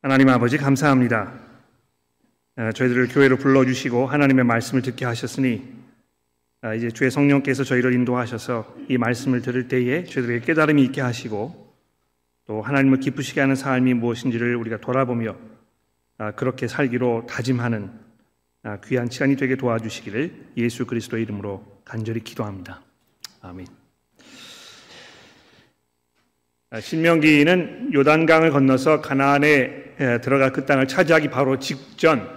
하나님 0.00 0.28
아버지 0.28 0.58
감사합니다. 0.58 1.32
아, 2.54 2.70
저희들을 2.70 3.08
교회로 3.08 3.36
불러주시고 3.36 4.06
하나님의 4.06 4.44
말씀을 4.44 4.80
듣게 4.80 5.04
하셨으니 5.04 5.64
아, 6.60 6.72
이제 6.72 6.88
주의 6.88 7.10
성령께서 7.10 7.64
저희를 7.64 7.92
인도하셔서 7.94 8.76
이 8.88 8.96
말씀을 8.96 9.42
들을 9.42 9.66
때에 9.66 10.04
저희들에게 10.04 10.46
깨달음이 10.46 10.84
있게 10.84 11.00
하시고 11.00 11.74
또 12.46 12.62
하나님을 12.62 13.00
기쁘시게 13.00 13.40
하는 13.40 13.56
삶이 13.56 13.94
무엇인지를 13.94 14.54
우리가 14.54 14.78
돌아보며 14.78 15.34
아, 16.18 16.30
그렇게 16.30 16.68
살기로 16.68 17.26
다짐하는 17.28 17.90
귀한 18.84 19.10
시간이 19.10 19.34
되게 19.34 19.56
도와주시기를 19.56 20.52
예수 20.58 20.86
그리스도의 20.86 21.24
이름으로 21.24 21.80
간절히 21.84 22.20
기도합니다. 22.20 22.82
아멘. 23.40 23.66
신명기는 26.78 27.94
요단강을 27.94 28.50
건너서 28.50 29.00
가나안에 29.00 30.20
들어가 30.22 30.52
그 30.52 30.66
땅을 30.66 30.86
차지하기 30.86 31.28
바로 31.28 31.58
직전 31.58 32.28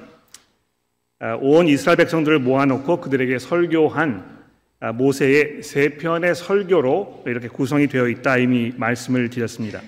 온 1.41 1.67
이스라엘 1.67 1.97
백성들을 1.97 2.39
모아놓고 2.39 3.01
그들에게 3.01 3.37
설교한 3.39 4.41
모세의 4.93 5.63
세 5.63 5.89
편의 5.89 6.33
설교로 6.33 7.25
이렇게 7.27 7.49
구성이 7.49 7.87
되어 7.87 8.07
있다 8.07 8.37
이미 8.37 8.71
말씀을 8.77 9.29
드렸습니다. 9.29 9.81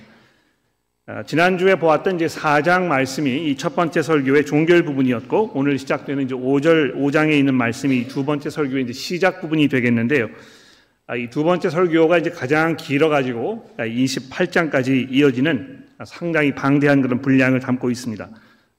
지난주에 1.25 1.75
보았던 1.75 2.15
이제 2.15 2.27
4장 2.27 2.83
말씀이 2.83 3.49
이 3.49 3.55
첫 3.55 3.75
번째 3.75 4.01
설교의 4.01 4.45
종결 4.45 4.83
부분이었고 4.83 5.51
오늘 5.53 5.79
시작되는 5.79 6.23
이제 6.25 6.35
5절 6.35 6.95
5장에 6.95 7.31
있는 7.31 7.55
말씀이 7.55 8.07
두 8.07 8.25
번째 8.25 8.49
설교의 8.49 8.83
이제 8.83 8.93
시작 8.93 9.41
부분이 9.41 9.69
되겠는데요. 9.69 10.29
아, 11.05 11.17
이두 11.17 11.43
번째 11.43 11.69
설교가 11.69 12.17
이제 12.17 12.29
가장 12.29 12.77
길어가지고 12.77 13.75
28장까지 13.77 15.11
이어지는 15.11 15.85
상당히 16.05 16.53
방대한 16.55 17.01
그런 17.01 17.21
분량을 17.21 17.59
담고 17.59 17.91
있습니다. 17.91 18.29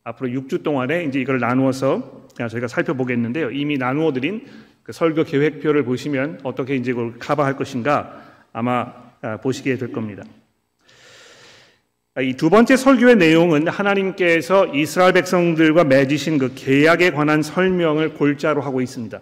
앞으로 0.04 0.30
6주 0.30 0.62
동안에 0.62 1.04
이제 1.04 1.20
이걸 1.20 1.38
나누어서 1.38 2.28
저희가 2.48 2.66
살펴보겠는데요. 2.66 3.50
이미 3.50 3.76
나누어 3.76 4.12
드린 4.12 4.46
그 4.82 4.92
설교 4.92 5.24
계획표를 5.24 5.84
보시면 5.84 6.40
어떻게 6.44 6.76
이제 6.76 6.92
그걸 6.92 7.18
커버할 7.18 7.56
것인가 7.56 8.22
아마 8.52 8.92
아, 9.20 9.36
보시게 9.38 9.76
될 9.76 9.92
겁니다. 9.92 10.22
아, 12.14 12.22
이두 12.22 12.48
번째 12.48 12.76
설교의 12.76 13.16
내용은 13.16 13.68
하나님께서 13.68 14.74
이스라엘 14.74 15.12
백성들과 15.12 15.84
맺으신 15.84 16.38
그 16.38 16.52
계약에 16.54 17.10
관한 17.10 17.42
설명을 17.42 18.14
골자로 18.14 18.62
하고 18.62 18.80
있습니다. 18.80 19.20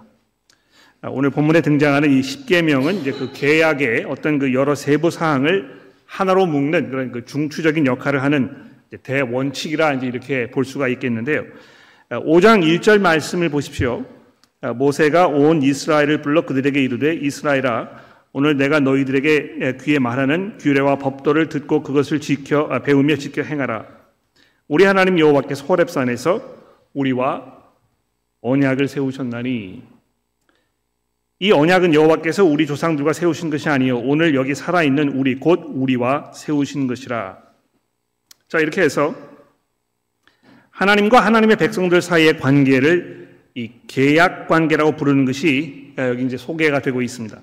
아, 1.05 1.09
오늘 1.11 1.31
본문에 1.31 1.63
등장하는 1.63 2.13
이 2.13 2.23
십계명은 2.23 3.01
이제 3.01 3.11
그 3.11 3.33
계약의 3.33 4.05
어떤 4.09 4.39
그 4.39 4.55
여러 4.55 4.77
세부 4.77 5.11
사항을 5.11 5.81
하나로 6.07 6.47
묶는 6.47 6.91
그런 6.91 7.11
그 7.11 7.25
중추적인 7.25 7.87
역할을 7.87 8.23
하는 8.23 8.55
대원칙이라 9.03 9.95
이제 9.95 10.07
이렇게 10.07 10.49
볼 10.53 10.65
수가 10.65 10.87
있겠는데요. 10.87 11.45
5장 12.09 12.63
아, 12.63 12.67
1절 12.67 13.01
말씀을 13.01 13.49
보십시오. 13.49 14.05
아, 14.61 14.73
모세가 14.75 15.27
온 15.27 15.65
이스라엘을 15.65 16.23
불러 16.23 16.47
그들에게 16.47 16.81
이르되 16.81 17.15
이스라엘아 17.15 17.89
오늘 18.33 18.57
내가 18.57 18.79
너희들에게 18.79 19.79
귀에 19.81 19.99
말하는 19.99 20.59
규례와 20.59 20.99
법도를 20.99 21.49
듣고 21.49 21.83
그것을 21.83 22.21
지켜 22.21 22.69
배우며 22.85 23.17
지켜 23.17 23.43
행하라. 23.43 23.87
우리 24.69 24.85
하나님 24.85 25.19
여호와께서 25.19 25.65
호렙산에서 25.65 26.41
우리와 26.95 27.59
언약을 28.41 28.87
세우셨나니 28.87 29.83
이 31.43 31.51
언약은 31.51 31.93
여호와께서 31.93 32.45
우리 32.45 32.69
조상들과 32.69 33.13
세우신 33.13 33.51
것이 33.51 33.69
아니요 33.69 33.99
오늘 33.99 34.37
여기 34.37 34.55
살아 34.55 34.85
있는 34.85 35.09
우리 35.09 35.41
곧 35.41 35.73
우리와 35.75 36.31
세우신 36.33 36.87
것이라. 36.87 37.37
자 38.47 38.61
이렇게 38.61 38.81
해서 38.81 39.13
하나님과 40.71 41.19
하나님의 41.19 41.57
백성들 41.57 42.01
사이의 42.01 42.39
관계를 42.39 43.41
이 43.57 43.73
계약 43.89 44.47
관계라고 44.47 44.93
부르는 44.93 45.25
것이 45.25 45.95
여기 45.99 46.23
이제 46.23 46.37
소개가 46.37 46.79
되고 46.79 47.03
있습니다. 47.03 47.37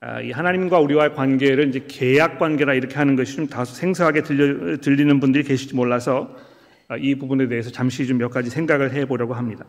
아, 0.00 0.22
이 0.22 0.30
하나님과 0.30 0.78
우리와의 0.78 1.12
관계를 1.12 1.68
이제 1.68 1.84
계약 1.86 2.38
관계라 2.38 2.72
이렇게 2.72 2.94
하는 2.94 3.14
것이 3.14 3.36
좀 3.36 3.46
다소 3.46 3.74
생소하게 3.74 4.22
들려, 4.22 4.78
들리는 4.78 5.20
분들이 5.20 5.44
계실지 5.44 5.74
몰라서 5.74 6.34
아, 6.88 6.96
이 6.96 7.14
부분에 7.14 7.46
대해서 7.46 7.70
잠시 7.70 8.06
좀 8.06 8.16
몇 8.16 8.30
가지 8.30 8.48
생각을 8.48 8.94
해보려고 8.94 9.34
합니다. 9.34 9.66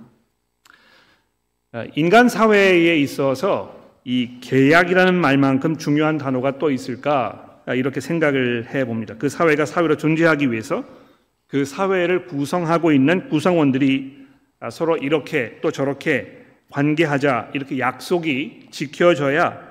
아, 1.72 1.86
인간 1.96 2.30
사회에 2.30 2.98
있어서 2.98 3.78
이 4.04 4.40
계약이라는 4.42 5.14
말만큼 5.14 5.78
중요한 5.78 6.18
단어가 6.18 6.58
또 6.58 6.72
있을까 6.72 7.62
아, 7.68 7.76
이렇게 7.76 8.02
생각을 8.02 8.74
해 8.74 8.86
봅니다. 8.86 9.14
그 9.20 9.30
사회가 9.30 9.68
사회로 9.68 9.98
존재하기 9.98 10.52
위해서 10.52 10.84
그 11.48 11.66
사회를 11.66 12.26
구성하고 12.26 12.92
있는 12.92 13.30
구성원들이 13.30 14.18
아, 14.60 14.72
서로 14.72 14.98
이렇게 14.98 15.60
또 15.62 15.70
저렇게 15.70 16.40
관계하자 16.72 17.52
이렇게 17.54 17.78
약속이 17.78 18.70
지켜져야 18.72 19.70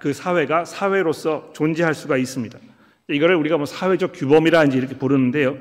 그 0.00 0.12
사회가 0.12 0.66
사회로서 0.66 1.52
존재할 1.54 1.94
수가 1.94 2.18
있습니다. 2.18 2.58
이거를 3.08 3.36
우리가 3.36 3.56
뭐 3.56 3.64
사회적 3.64 4.12
규범이라 4.14 4.64
이렇게 4.64 4.98
부르는데요. 4.98 5.56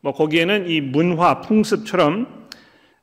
뭐 0.00 0.12
거기에는 0.12 0.68
이 0.68 0.80
문화, 0.80 1.40
풍습처럼 1.42 2.47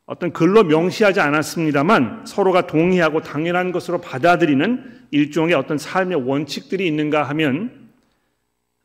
어떤 0.05 0.31
글로 0.31 0.63
명시하지 0.63 1.19
않았습니다만 1.19 2.25
서로가 2.25 2.67
동의하고 2.67 3.21
당연한 3.21 3.71
것으로 3.71 4.01
받아들이는 4.01 4.83
일종의 5.11 5.55
어떤 5.55 5.77
삶의 5.77 6.27
원칙들이 6.27 6.85
있는가 6.85 7.23
하면 7.23 7.85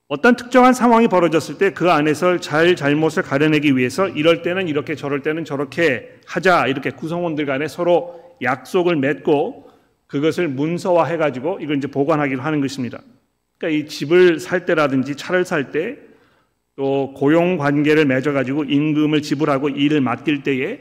어떤 0.09 0.35
특정한 0.35 0.73
상황이 0.73 1.09
벌어졌을 1.09 1.59
때 1.59 1.71
그 1.71 1.91
안에서 1.91 2.39
잘 2.39 2.75
잘못을 2.75 3.23
가려내기 3.23 3.77
위해서 3.77 4.09
이럴 4.09 4.43
때는 4.43 4.67
이렇게 4.67 4.95
저럴 4.95 5.23
때는 5.23 5.45
저렇게 5.45 6.19
하자 6.27 6.67
이렇게 6.67 6.91
구성원들 6.91 7.47
간에 7.47 7.69
서로 7.69 8.37
약속을 8.43 8.97
맺고 8.97 9.71
그것을 10.07 10.49
문서화해 10.49 11.17
가지고 11.19 11.59
이걸 11.61 11.77
이제 11.77 11.87
보관하기로 11.87 12.43
하는 12.43 12.61
것입니다. 12.61 13.01
그러니까 13.59 13.79
이 13.79 13.87
집을 13.89 14.41
살 14.41 14.65
때라든지 14.67 15.17
차를 15.17 15.45
살 15.45 15.71
때 15.71 16.11
또 16.77 17.13
고용 17.15 17.59
관계를 17.59 18.07
맺어 18.07 18.33
가지고 18.33 18.65
임금을 18.65 19.21
지불하고 19.21 19.69
일을 19.69 20.01
맡길 20.01 20.43
때에 20.43 20.79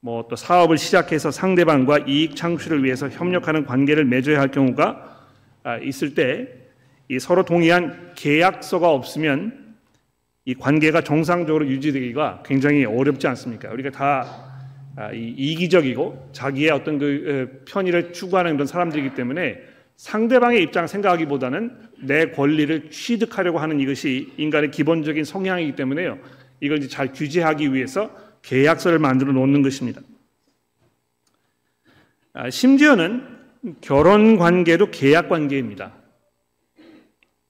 뭐 0.00 0.28
또 0.28 0.36
사업을 0.36 0.78
시작해서 0.78 1.30
상대방과 1.30 2.00
이익 2.06 2.36
창출을 2.36 2.84
위해서 2.84 3.08
협력하는 3.08 3.64
관계를 3.64 4.04
맺어야 4.04 4.40
할 4.40 4.50
경우가 4.50 5.18
아, 5.64 5.78
있을 5.78 6.14
때 6.14 6.58
이 7.10 7.18
서로 7.18 7.42
동의한 7.42 8.12
계약서가 8.14 8.90
없으면 8.90 9.76
이 10.44 10.54
관계가 10.54 11.02
정상적으로 11.02 11.66
유지되기가 11.66 12.42
굉장히 12.44 12.84
어렵지 12.84 13.26
않습니까? 13.28 13.70
우리가 13.70 13.90
다 13.90 14.44
아, 14.96 15.10
이기적이고 15.12 16.30
자기의 16.32 16.70
어떤 16.70 16.98
그 16.98 17.64
편의를 17.66 18.12
추구하는 18.12 18.54
그런 18.54 18.66
사람들이기 18.66 19.14
때문에 19.14 19.58
상대방의 19.96 20.62
입장 20.62 20.86
생각하기보다는 20.86 21.72
내 22.02 22.30
권리를 22.30 22.90
취득하려고 22.90 23.58
하는 23.58 23.80
이것이 23.80 24.32
인간의 24.36 24.70
기본적인 24.70 25.24
성향이기 25.24 25.76
때문에요. 25.76 26.18
이걸 26.60 26.80
잘 26.88 27.12
규제하기 27.12 27.72
위해서 27.72 28.10
계약서를 28.48 28.98
만들어 28.98 29.32
놓는 29.32 29.60
것입니다. 29.62 30.00
아, 32.32 32.48
심지어는 32.48 33.26
결혼 33.82 34.38
관계도 34.38 34.90
계약 34.90 35.28
관계입니다. 35.28 35.92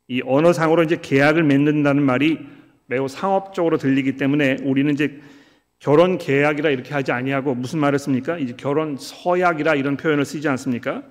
이 0.08 0.22
언어상으로 0.24 0.82
이제 0.82 0.98
계약을 1.00 1.44
맺는다는 1.44 2.02
말이 2.02 2.38
매우 2.86 3.06
상업적으로 3.06 3.78
들리기 3.78 4.16
때문에 4.16 4.56
우리는 4.62 4.92
이제 4.92 5.20
결혼 5.78 6.18
계약이라 6.18 6.70
이렇게 6.70 6.94
하지 6.94 7.12
아니하고 7.12 7.54
무슨 7.54 7.78
말을 7.78 7.98
씁니까? 8.00 8.38
이제 8.38 8.54
결혼 8.56 8.96
서약이라 8.98 9.76
이런 9.76 9.96
표현을 9.96 10.24
쓰지 10.24 10.48
않습니까? 10.48 11.04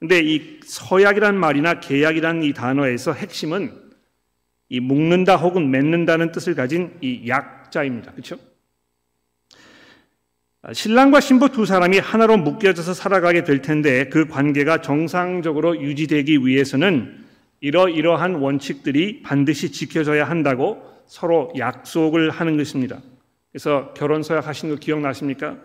근데 0.00 0.20
이 0.20 0.60
서약이란 0.64 1.38
말이나 1.38 1.80
계약이라는 1.80 2.42
이 2.42 2.52
단어에서 2.52 3.14
핵심은 3.14 3.72
이 4.68 4.80
묶는다 4.80 5.36
혹은 5.36 5.70
맺는다는 5.70 6.32
뜻을 6.32 6.54
가진 6.54 6.94
이 7.00 7.26
약자입니다. 7.26 8.12
그렇죠? 8.12 8.36
신랑과 10.72 11.20
신부 11.20 11.50
두 11.50 11.66
사람이 11.66 11.98
하나로 11.98 12.38
묶여져서 12.38 12.94
살아가게 12.94 13.44
될 13.44 13.60
텐데 13.60 14.08
그 14.08 14.26
관계가 14.26 14.80
정상적으로 14.80 15.80
유지되기 15.80 16.46
위해서는 16.46 17.22
이러이러한 17.60 18.36
원칙들이 18.36 19.22
반드시 19.22 19.72
지켜져야 19.72 20.24
한다고 20.24 20.82
서로 21.06 21.52
약속을 21.58 22.30
하는 22.30 22.56
것입니다. 22.56 23.00
그래서 23.52 23.92
결혼 23.94 24.22
서약 24.22 24.48
하신 24.48 24.70
거 24.70 24.76
기억나십니까? 24.76 25.56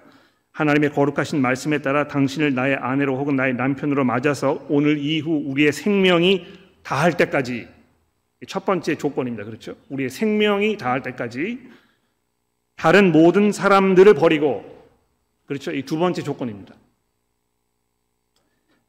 하나님의 0.51 0.91
거룩하신 0.91 1.41
말씀에 1.41 1.81
따라 1.81 2.07
당신을 2.07 2.53
나의 2.53 2.75
아내로 2.75 3.17
혹은 3.17 3.37
나의 3.37 3.53
남편으로 3.53 4.03
맞아서 4.03 4.65
오늘 4.67 4.97
이후 4.97 5.43
우리의 5.45 5.71
생명이 5.71 6.45
다할 6.83 7.15
때까지 7.15 7.67
첫 8.47 8.65
번째 8.65 8.95
조건입니다. 8.95 9.45
그렇죠? 9.45 9.75
우리의 9.89 10.09
생명이 10.09 10.77
다할 10.77 11.01
때까지 11.03 11.59
다른 12.75 13.11
모든 13.11 13.51
사람들을 13.51 14.13
버리고 14.15 14.78
그렇죠. 15.49 15.71
이 15.71 15.81
두 15.81 15.97
번째 15.97 16.21
조건입니다. 16.21 16.75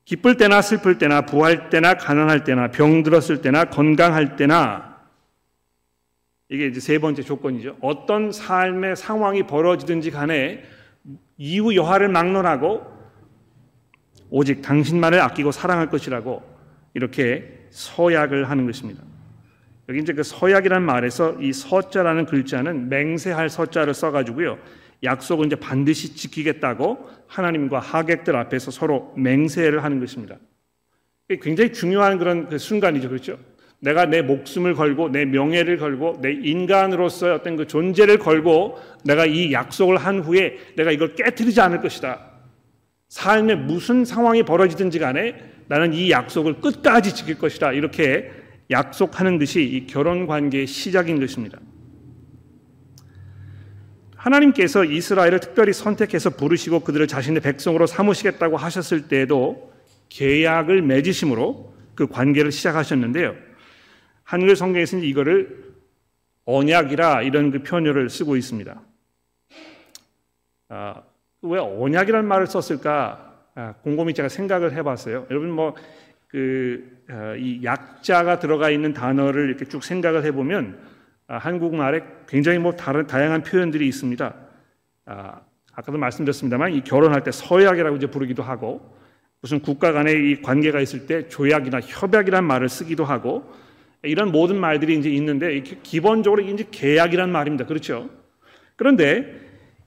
기쁠 0.05 0.37
때나 0.37 0.61
슬플 0.61 0.99
때나 0.99 1.23
부할 1.23 1.71
때나 1.71 1.95
가난할 1.95 2.45
때나 2.45 2.71
병들었을 2.71 3.41
때나 3.41 3.65
건강할 3.65 4.37
때나 4.37 5.01
이게 6.51 6.67
이제 6.67 6.79
세 6.79 6.99
번째 6.99 7.23
조건이죠. 7.23 7.79
어떤 7.81 8.31
삶의 8.31 8.97
상황이 8.97 9.45
벌어지든지 9.45 10.11
간에 10.11 10.63
이후 11.39 11.75
여하를 11.75 12.11
막론하고 12.11 12.87
오직 14.29 14.61
당신만을 14.61 15.19
아끼고 15.19 15.53
사랑할 15.53 15.89
것이라고 15.89 16.43
이렇게 16.93 17.69
서약을 17.71 18.51
하는 18.51 18.67
것입니다. 18.67 19.03
여기 19.89 20.01
이제 20.01 20.13
그 20.13 20.23
서약이라는 20.23 20.85
말에서 20.85 21.41
이 21.41 21.55
서자라는 21.55 22.27
글자는 22.27 22.91
맹세할 22.91 23.49
서자를 23.49 23.95
써가지고요. 23.95 24.59
약속을 25.03 25.47
이제 25.47 25.57
반드시 25.57 26.15
지키겠다고 26.15 27.09
하나님과 27.27 27.79
하객들 27.79 28.37
앞에서 28.37 28.71
서로 28.71 29.13
맹세를 29.17 29.83
하는 29.83 30.01
것입니다. 30.01 30.37
굉장히 31.41 31.73
중요한 31.73 32.19
그런 32.19 32.49
그 32.49 32.59
순간이죠. 32.59 33.09
그렇죠? 33.09 33.39
내가 33.79 34.05
내 34.05 34.21
목숨을 34.21 34.75
걸고 34.75 35.09
내 35.09 35.25
명예를 35.25 35.79
걸고 35.79 36.19
내 36.21 36.33
인간으로서의 36.33 37.35
어떤 37.35 37.57
그 37.57 37.67
존재를 37.67 38.19
걸고 38.19 38.79
내가 39.05 39.25
이 39.27 39.53
약속을 39.53 39.97
한 39.97 40.21
후에 40.21 40.59
내가 40.77 40.91
이걸 40.91 41.15
깨뜨리지 41.15 41.61
않을 41.61 41.81
것이다. 41.81 42.31
삶에 43.09 43.55
무슨 43.55 44.05
상황이 44.05 44.43
벌어지든지 44.43 44.99
간에 44.99 45.35
나는 45.69 45.95
이 45.95 46.11
약속을 46.11 46.61
끝까지 46.61 47.15
지킬 47.15 47.39
것이다. 47.39 47.73
이렇게 47.73 48.31
약속하는 48.71 49.39
듯이 49.39 49.63
이 49.63 49.87
결혼 49.87 50.27
관계의 50.27 50.67
시작인 50.67 51.19
것입니다. 51.19 51.59
하나님께서 54.21 54.85
이스라엘을 54.85 55.41
특별히 55.41 55.73
선택해서 55.73 56.31
부르시고 56.31 56.81
그들을 56.81 57.07
자신의 57.07 57.41
백성으로 57.41 57.87
삼으시겠다고 57.87 58.59
하셨을 58.59 59.09
때에도 59.09 59.73
계약을 60.11 60.83
맺으심으로 60.83 61.75
그 61.95 62.07
관계를 62.07 62.53
시작하셨는데요. 62.53 63.35
한글 64.23 64.57
성경에서는 64.57 65.05
이거를 65.05 65.71
언약이라 66.45 67.23
이런 67.23 67.51
그 67.51 67.63
표현을 67.63 68.11
쓰고 68.11 68.37
있습니다. 68.37 68.81
아, 70.69 71.03
왜 71.43 71.59
언약이라는 71.59 72.29
말을 72.29 72.47
썼을까? 72.47 73.39
아, 73.55 73.75
곰곰이 73.83 74.13
제가 74.15 74.29
생각을 74.29 74.75
해봤어요. 74.75 75.27
여러분 75.31 75.51
뭐 75.51 75.75
그이 76.29 76.83
아, 77.09 77.35
약자가 77.65 78.39
들어가 78.39 78.69
있는 78.69 78.93
단어를 78.93 79.49
이렇게 79.49 79.65
쭉 79.65 79.83
생각을 79.83 80.25
해보면 80.27 80.79
아, 80.79 80.90
한국말에 81.39 82.03
굉장히 82.27 82.59
뭐 82.59 82.73
다른 82.73 83.07
다양한 83.07 83.43
표현들이 83.43 83.87
있습니다. 83.87 84.35
아, 85.07 85.41
아까도 85.73 85.99
말씀드렸습니다만 85.99 86.75
이 86.75 86.83
결혼할 86.83 87.23
때 87.23 87.31
서약이라고 87.31 87.97
이제 87.97 88.07
부르기도 88.07 88.43
하고 88.43 88.95
무슨 89.41 89.61
국가 89.61 89.93
간의 89.93 90.31
이 90.31 90.43
관계가 90.43 90.81
있을 90.81 91.07
때 91.07 91.29
조약이나 91.29 91.81
협약이란 91.81 92.45
말을 92.45 92.69
쓰기도 92.69 93.05
하고 93.05 93.51
이런 94.03 94.33
모든 94.33 94.57
말들이 94.57 94.99
이제 94.99 95.09
있는데 95.11 95.61
기본적으로 95.61 96.43
이제 96.43 96.67
계약이란 96.71 97.31
말입니다. 97.31 97.67
그렇죠? 97.67 98.11
그런데 98.77 99.41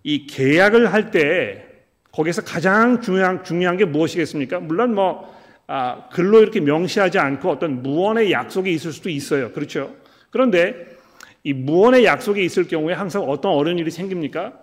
이 0.03 0.27
계약을 0.27 0.93
할 0.93 1.11
때 1.11 1.73
거기서 2.11 2.43
가장 2.43 3.01
중요한 3.01 3.43
중요한 3.43 3.75
게 3.75 3.85
무엇이겠습니까? 3.85 4.59
물론 4.59 4.93
뭐 4.93 5.33
아, 5.65 6.07
글로 6.11 6.41
이렇게 6.41 6.59
명시하지 6.59 7.17
않고 7.17 7.49
어떤 7.49 7.81
무언의 7.81 8.31
약속이 8.31 8.71
있을 8.71 8.91
수도 8.91 9.09
있어요. 9.09 9.51
그렇죠? 9.51 9.95
그런데 10.29 10.92
이 11.43 11.53
무언의 11.53 12.05
약속이 12.05 12.43
있을 12.43 12.67
경우에 12.67 12.93
항상 12.93 13.23
어떤 13.23 13.51
어려운 13.51 13.77
일이 13.77 13.91
생깁니까? 13.91 14.53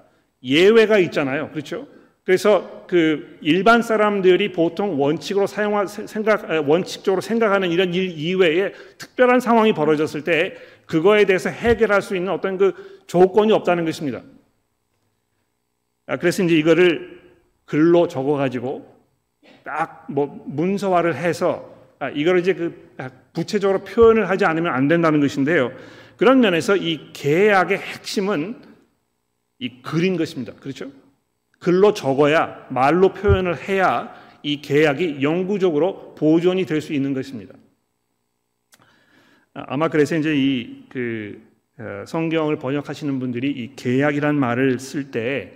예외가 0.42 0.98
있잖아요. 0.98 1.50
그렇죠? 1.50 1.86
그래서 2.24 2.84
그 2.86 3.38
일반 3.40 3.82
사람들이 3.82 4.52
보통 4.52 5.00
원칙으로 5.00 5.46
사용할 5.46 5.88
생각 5.88 6.48
원칙적으로 6.68 7.20
생각하는 7.20 7.70
이런 7.70 7.92
일 7.92 8.10
이외에 8.10 8.72
특별한 8.98 9.40
상황이 9.40 9.72
벌어졌을 9.72 10.24
때 10.24 10.54
그거에 10.86 11.24
대해서 11.24 11.50
해결할 11.50 12.02
수 12.02 12.16
있는 12.16 12.32
어떤 12.32 12.56
그 12.56 13.02
조건이 13.06 13.52
없다는 13.52 13.84
것입니다. 13.84 14.22
아, 16.06 16.16
그래서 16.16 16.42
이제 16.42 16.56
이거를 16.56 17.20
글로 17.64 18.08
적어 18.08 18.36
가지고 18.36 18.86
딱 19.64 20.06
뭐 20.08 20.42
문서화를 20.46 21.14
해서 21.14 21.70
아, 21.98 22.08
이걸 22.10 22.38
이제 22.38 22.54
그 22.54 22.90
구체적으로 23.34 23.80
표현을 23.84 24.28
하지 24.28 24.44
않으면 24.44 24.72
안 24.72 24.88
된다는 24.88 25.20
것인데요. 25.20 25.70
그런 26.20 26.40
면에서 26.40 26.76
이 26.76 27.12
계약의 27.14 27.78
핵심은 27.78 28.54
이 29.58 29.80
글인 29.80 30.18
것입니다. 30.18 30.52
그렇죠? 30.52 30.92
글로 31.58 31.94
적어야 31.94 32.66
말로 32.68 33.14
표현을 33.14 33.66
해야 33.66 34.14
이 34.42 34.60
계약이 34.60 35.22
영구적으로 35.22 36.14
보존이 36.16 36.66
될 36.66 36.82
수 36.82 36.92
있는 36.92 37.14
것입니다. 37.14 37.54
아, 39.54 39.64
아마 39.68 39.88
그래서 39.88 40.14
이제 40.14 40.36
이그 40.36 41.40
어, 41.78 42.04
성경을 42.06 42.58
번역하시는 42.58 43.18
분들이 43.18 43.50
이 43.50 43.74
계약이란 43.74 44.34
말을 44.34 44.78
쓸때 44.78 45.54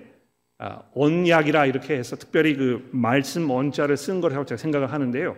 아, 0.56 0.80
언약이라 0.94 1.66
이렇게 1.66 1.94
해서 1.94 2.16
특별히 2.16 2.56
그 2.56 2.88
말씀 2.90 3.50
원자를 3.50 3.98
쓴 3.98 4.22
거라고 4.22 4.46
제가 4.46 4.56
생각을 4.56 4.90
하는데요. 4.90 5.36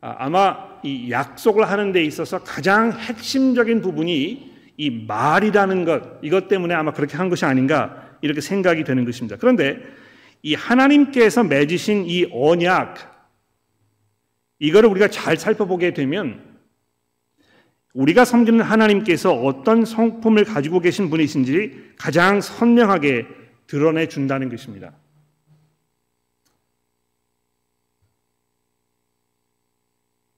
아, 0.00 0.14
아마 0.20 0.80
이 0.82 1.10
약속을 1.10 1.68
하는 1.68 1.92
데 1.92 2.02
있어서 2.02 2.42
가장 2.42 2.92
핵심적인 2.92 3.82
부분이 3.82 4.53
이 4.76 4.90
말이라는 4.90 5.84
것 5.84 6.02
이것 6.22 6.48
때문에 6.48 6.74
아마 6.74 6.92
그렇게 6.92 7.16
한 7.16 7.28
것이 7.28 7.44
아닌가 7.44 8.16
이렇게 8.20 8.40
생각이 8.40 8.84
되는 8.84 9.04
것입니다. 9.04 9.36
그런데 9.38 9.80
이 10.42 10.54
하나님께서 10.54 11.44
맺으신 11.44 12.04
이 12.06 12.28
언약, 12.32 13.14
이거를 14.58 14.88
우리가 14.90 15.08
잘 15.08 15.36
살펴보게 15.36 15.94
되면 15.94 16.54
우리가 17.94 18.24
섬기는 18.24 18.60
하나님께서 18.60 19.32
어떤 19.32 19.84
성품을 19.84 20.44
가지고 20.44 20.80
계신 20.80 21.10
분이신지 21.10 21.94
가장 21.96 22.40
선명하게 22.40 23.26
드러내 23.66 24.08
준다는 24.08 24.48
것입니다. 24.48 24.92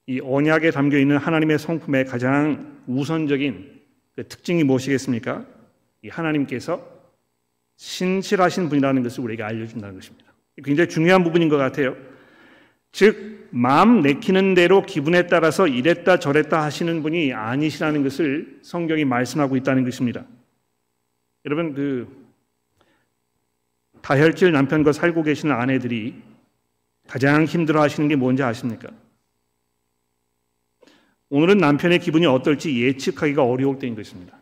이 0.06 0.20
언약에 0.20 0.70
담겨 0.70 0.98
있는 0.98 1.16
하나님의 1.16 1.58
성품의 1.58 2.04
가장 2.04 2.80
우선적인 2.86 3.75
그 4.16 4.26
특징이 4.26 4.64
무엇이겠습니까? 4.64 5.46
이 6.02 6.08
하나님께서 6.08 6.84
신실하신 7.76 8.70
분이라는 8.70 9.02
것을 9.02 9.22
우리에게 9.22 9.42
알려준다는 9.42 9.94
것입니다. 9.94 10.32
굉장히 10.64 10.88
중요한 10.88 11.22
부분인 11.22 11.48
것 11.48 11.58
같아요. 11.58 11.94
즉, 12.92 13.48
마음 13.50 14.00
내키는 14.00 14.54
대로 14.54 14.82
기분에 14.82 15.26
따라서 15.26 15.68
이랬다 15.68 16.18
저랬다 16.18 16.62
하시는 16.62 17.02
분이 17.02 17.34
아니시라는 17.34 18.02
것을 18.02 18.58
성경이 18.62 19.04
말씀하고 19.04 19.56
있다는 19.56 19.84
것입니다. 19.84 20.24
여러분, 21.44 21.74
그, 21.74 22.26
다혈질 24.00 24.52
남편과 24.52 24.92
살고 24.92 25.24
계시는 25.24 25.54
아내들이 25.54 26.14
가장 27.06 27.44
힘들어 27.44 27.82
하시는 27.82 28.08
게 28.08 28.16
뭔지 28.16 28.42
아십니까? 28.42 28.88
오늘은 31.36 31.58
남편의 31.58 31.98
기분이 31.98 32.24
어떨지 32.24 32.82
예측하기가 32.82 33.44
어려울 33.44 33.78
때인 33.78 33.94
것입니다. 33.94 34.38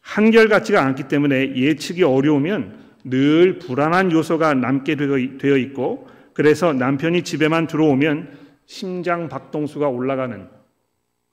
한결같지가 0.00 0.84
않기 0.84 1.06
때문에 1.06 1.54
예측이 1.54 2.02
어려우면 2.02 2.76
늘 3.04 3.60
불안한 3.60 4.10
요소가 4.10 4.54
남게 4.54 4.96
되어 4.96 5.56
있고 5.56 6.08
그래서 6.32 6.72
남편이 6.72 7.22
집에만 7.22 7.68
들어오면 7.68 8.38
심장 8.66 9.28
박동수가 9.28 9.88
올라가는 9.88 10.48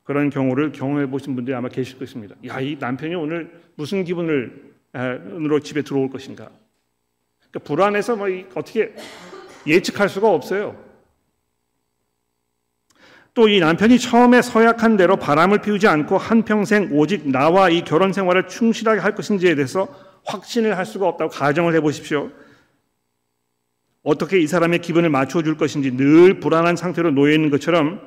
그런 0.04 0.30
경우를 0.30 0.72
경험해 0.72 1.08
보신 1.08 1.34
분들이 1.34 1.56
아마 1.56 1.68
계실 1.68 1.98
것입니다. 1.98 2.36
야, 2.46 2.60
이 2.60 2.78
남편이 2.80 3.16
오늘 3.16 3.52
무슨 3.74 4.04
기분을 4.04 4.76
으로 4.96 5.60
집에 5.60 5.82
들어올 5.82 6.12
것인가? 6.12 6.52
그러니까 7.50 7.60
불안해서 7.64 8.16
뭐 8.16 8.28
어떻게 8.54 8.94
예측할 9.66 10.08
수가 10.08 10.30
없어요. 10.30 10.85
또 13.36 13.50
이 13.50 13.60
남편이 13.60 14.00
처음에 14.00 14.42
서약한 14.42 14.96
대로 14.96 15.18
바람을 15.18 15.60
피우지 15.60 15.88
않고 15.88 16.18
한평생 16.18 16.90
오직 16.94 17.30
나와 17.30 17.70
이 17.70 17.84
결혼 17.84 18.14
생활을 18.14 18.48
충실하게 18.48 19.02
할 19.02 19.14
것인지에 19.14 19.56
대해서 19.56 19.90
확신을 20.24 20.78
할 20.78 20.86
수가 20.86 21.08
없다고 21.10 21.32
가정을 21.32 21.76
해 21.76 21.82
보십시오. 21.82 22.32
어떻게 24.04 24.40
이 24.40 24.48
사람의 24.48 24.80
기분을 24.80 25.10
맞춰 25.10 25.44
줄 25.44 25.58
것인지 25.58 25.98
늘 25.98 26.40
불안한 26.40 26.78
상태로 26.78 27.12
놓여 27.12 27.34
있는 27.34 27.50
것처럼 27.50 28.00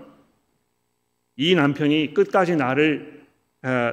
이 1.36 1.54
남편이 1.54 2.14
끝까지 2.14 2.56
나를 2.56 3.26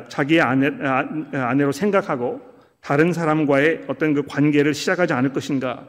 자기의 0.07 0.39
아내, 0.39 0.71
아, 0.83 1.05
아내로 1.33 1.73
생각하고 1.73 2.41
다른 2.79 3.11
사람과의 3.11 3.85
어떤 3.87 4.13
그 4.13 4.23
관계를 4.23 4.73
시작하지 4.73 5.11
않을 5.11 5.33
것인가 5.33 5.85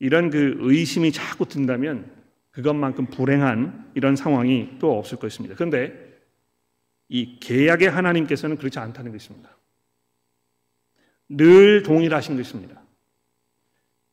이런 0.00 0.30
그 0.30 0.56
의심이 0.58 1.12
자꾸 1.12 1.46
든다면 1.46 2.13
그것만큼 2.54 3.06
불행한 3.06 3.90
이런 3.94 4.16
상황이 4.16 4.70
또 4.78 4.96
없을 4.98 5.18
것입니다. 5.18 5.56
그런데 5.56 5.92
이 7.08 7.38
계약의 7.40 7.90
하나님께서는 7.90 8.56
그렇지 8.56 8.78
않다는 8.78 9.12
것입니다. 9.12 9.50
늘 11.28 11.82
동일하신 11.82 12.36
것입니다. 12.36 12.80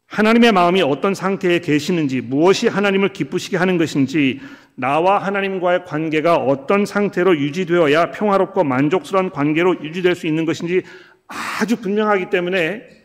하나님의 0.07 0.51
마음이 0.51 0.81
어떤 0.81 1.13
상태에 1.13 1.59
계시는지, 1.59 2.19
무엇이 2.19 2.67
하나님을 2.67 3.13
기쁘시게 3.13 3.55
하는 3.55 3.77
것인지, 3.77 4.41
나와 4.75 5.19
하나님과의 5.19 5.85
관계가 5.85 6.35
어떤 6.35 6.85
상태로 6.85 7.37
유지되어야 7.37 8.11
평화롭고 8.11 8.63
만족스러운 8.63 9.29
관계로 9.29 9.83
유지될 9.83 10.15
수 10.15 10.27
있는 10.27 10.45
것인지 10.45 10.83
아주 11.27 11.77
분명하기 11.77 12.29
때문에 12.29 13.00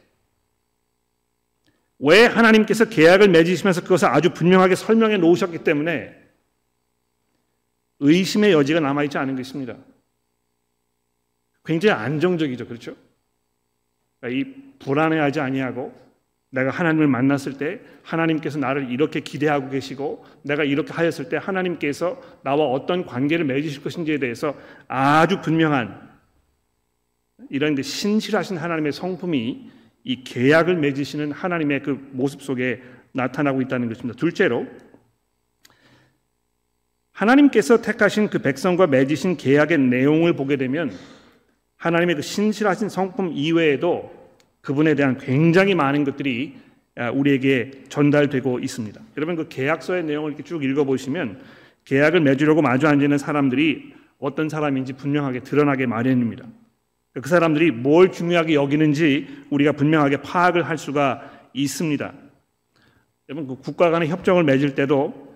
왜 1.98 2.26
하나님께서 2.26 2.86
계약을 2.86 3.28
맺으시면서 3.28 3.82
그것을 3.82 4.08
아주 4.08 4.30
분명하게 4.30 4.74
설명해 4.74 5.16
놓으셨기 5.18 5.64
때문에 5.64 6.14
의심의 8.00 8.52
여지가 8.52 8.80
남아있지 8.80 9.16
않은 9.18 9.36
것입니다. 9.36 9.76
굉장히 11.64 12.00
안정적이죠. 12.00 12.66
그렇죠? 12.66 12.94
이 14.24 14.44
불안해하지 14.78 15.40
아니하고 15.40 16.06
내가 16.50 16.70
하나님을 16.70 17.06
만났을 17.06 17.58
때 17.58 17.80
하나님께서 18.02 18.58
나를 18.58 18.90
이렇게 18.90 19.20
기대하고 19.20 19.68
계시고 19.68 20.24
내가 20.42 20.64
이렇게 20.64 20.92
하였을 20.92 21.28
때 21.28 21.36
하나님께서 21.36 22.22
나와 22.42 22.66
어떤 22.66 23.04
관계를 23.04 23.44
맺으실 23.44 23.82
것인지에 23.82 24.18
대해서 24.18 24.56
아주 24.86 25.40
분명한 25.40 26.06
이런 27.50 27.74
그 27.74 27.82
신실하신 27.82 28.56
하나님의 28.56 28.92
성품이 28.92 29.70
이 30.06 30.22
계약을 30.22 30.76
맺으시는 30.76 31.32
하나님의 31.32 31.82
그 31.82 32.08
모습 32.12 32.40
속에 32.40 32.80
나타나고 33.10 33.60
있다는 33.62 33.88
것입니다. 33.88 34.16
둘째로 34.16 34.68
하나님께서 37.10 37.82
택하신 37.82 38.30
그 38.30 38.38
백성과 38.38 38.86
맺으신 38.86 39.36
계약의 39.36 39.78
내용을 39.78 40.34
보게 40.34 40.56
되면 40.56 40.92
하나님의 41.76 42.14
그 42.14 42.22
신실하신 42.22 42.88
성품 42.88 43.32
이외에도 43.34 44.14
그분에 44.60 44.94
대한 44.94 45.18
굉장히 45.18 45.74
많은 45.74 46.04
것들이 46.04 46.54
아, 46.94 47.10
우리에게 47.10 47.72
전달되고 47.88 48.60
있습니다. 48.60 49.00
여러분 49.16 49.34
그 49.34 49.48
계약서의 49.48 50.04
내용을 50.04 50.30
이렇게 50.30 50.44
쭉 50.44 50.62
읽어보시면 50.62 51.40
계약을 51.84 52.20
맺으려고 52.20 52.62
마주 52.62 52.86
앉는 52.86 53.18
사람들이 53.18 53.92
어떤 54.18 54.48
사람인지 54.48 54.92
분명하게 54.92 55.40
드러나게 55.40 55.86
마련입니다. 55.86 56.46
그 57.22 57.28
사람들이 57.28 57.70
뭘 57.70 58.12
중요하게 58.12 58.54
여기는지 58.54 59.26
우리가 59.50 59.72
분명하게 59.72 60.18
파악을 60.18 60.68
할 60.68 60.76
수가 60.76 61.22
있습니다. 61.54 62.12
여러분 63.28 63.46
그 63.48 63.60
국가 63.62 63.90
간의 63.90 64.08
협정을 64.08 64.44
맺을 64.44 64.74
때도 64.74 65.26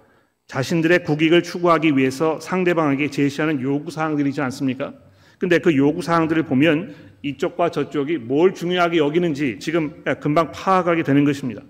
자신들의 0.47 1.05
국익을 1.05 1.43
추구하기 1.43 1.97
위해서 1.97 2.39
상대방에게 2.41 3.09
제시하는 3.09 3.63
요구 3.63 3.91
사항들이지 3.91 4.41
않습니까? 4.43 4.93
근데 5.39 5.59
그 5.59 5.75
요구 5.77 6.03
사항들을 6.03 6.43
보면 6.43 6.95
이쪽과 7.23 7.71
저쪽이 7.71 8.19
뭘 8.19 8.53
중요하게 8.53 8.99
여기는지 8.99 9.59
지금 9.59 10.03
금방 10.21 10.53
파악하게 10.53 11.03
되는 11.03 11.25
것입니다. 11.25 11.63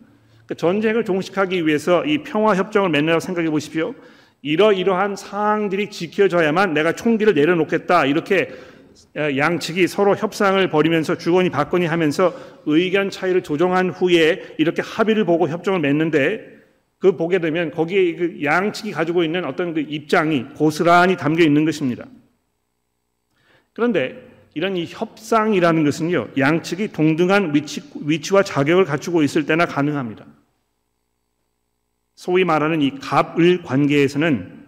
그 0.47 0.57
전쟁을 0.57 1.05
종식하기 1.05 1.67
위해서 1.67 2.05
이 2.05 2.19
평화 2.25 2.57
협정을 2.57 2.88
맺는다고 2.90 3.21
생각해 3.21 3.49
보십시오. 3.50 3.95
이러이러한 4.43 5.14
사항들이 5.14 5.90
지켜져야만 5.90 6.75
내가 6.75 6.93
총기를 6.93 7.35
내려놓겠다 7.35 8.07
이렇게 8.07 8.49
양측이 9.14 9.87
서로 9.87 10.14
협상을 10.16 10.69
벌이면서 10.69 11.19
주거니 11.19 11.50
받거니 11.50 11.87
하면서 11.87 12.35
의견 12.66 13.11
차이를 13.11 13.42
조정한 13.42 13.90
후에 13.90 14.54
이렇게 14.59 14.83
합의를 14.83 15.25
보고 15.25 15.49
협정을 15.49 15.80
맺는데 15.80 16.61
그 16.99 17.16
보게 17.16 17.38
되면 17.38 17.71
거기에 17.71 18.14
그 18.14 18.45
양측이 18.45 18.92
가지고 18.92 19.25
있는 19.25 19.45
어떤 19.45 19.75
그 19.75 19.80
입장이 19.80 20.45
고스란히 20.54 21.16
담겨 21.16 21.42
있는 21.42 21.64
것입니다. 21.64 22.04
그런데 23.73 24.28
이런 24.54 24.76
이 24.76 24.85
협상이라는 24.87 25.85
것은요, 25.85 26.28
양측이 26.37 26.88
동등한 26.88 27.54
위치, 27.54 27.83
위치와 28.04 28.42
자격을 28.42 28.85
갖추고 28.85 29.23
있을 29.23 29.47
때나 29.47 29.64
가능합니다. 29.64 30.26
소위 32.16 32.45
말하는 32.45 32.83
이 32.83 32.99
갑을 32.99 33.62
관계에서는 33.62 34.60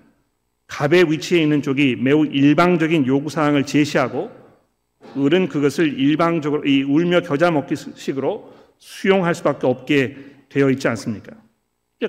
갑의 0.73 1.11
위치에 1.11 1.43
있는 1.43 1.61
쪽이 1.61 1.97
매우 1.97 2.25
일방적인 2.25 3.07
요구사항을 3.07 3.67
제시하고 3.67 4.31
을은 5.19 5.49
그것을 5.49 6.01
일방적으로 6.01 6.65
이 6.65 6.83
울며 6.83 7.21
겨자 7.21 7.51
먹기 7.51 7.75
식으로 7.77 8.55
수용할 8.79 9.35
수밖에 9.35 9.67
없게 9.67 10.17
되어 10.49 10.71
있지 10.71 10.89
않습니까? 10.89 11.37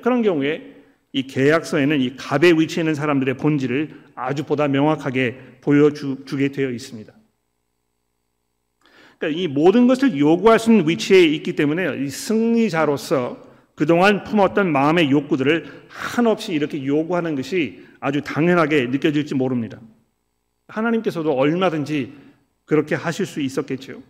그런 0.01 0.21
경우에 0.21 0.75
이 1.11 1.27
계약서에는 1.27 1.99
이 1.99 2.15
갑의 2.15 2.57
위치에 2.57 2.83
있는 2.83 2.95
사람들의 2.95 3.35
본질을 3.35 4.01
아주 4.15 4.45
보다 4.45 4.69
명확하게 4.69 5.57
보여주게 5.59 6.47
되어 6.47 6.71
있습니다. 6.71 7.13
그러니까 9.19 9.41
이 9.41 9.47
모든 9.47 9.87
것을 9.87 10.17
요구할 10.17 10.57
수 10.57 10.71
있는 10.71 10.87
위치에 10.87 11.21
있기 11.21 11.57
때문에 11.57 12.05
이 12.05 12.09
승리자로서 12.09 13.43
그동안 13.75 14.23
품었던 14.23 14.71
마음의 14.71 15.11
욕구들을 15.11 15.85
한없이 15.89 16.53
이렇게 16.53 16.85
요구하는 16.85 17.35
것이 17.35 17.83
아주 18.03 18.21
당연하게 18.21 18.87
느껴질지 18.87 19.33
모릅니다. 19.33 19.79
하나님께서도 20.67 21.31
얼마든지 21.31 22.13
그렇게 22.65 22.95
하실 22.95 23.25
수 23.25 23.39
있었겠죠. 23.39 24.03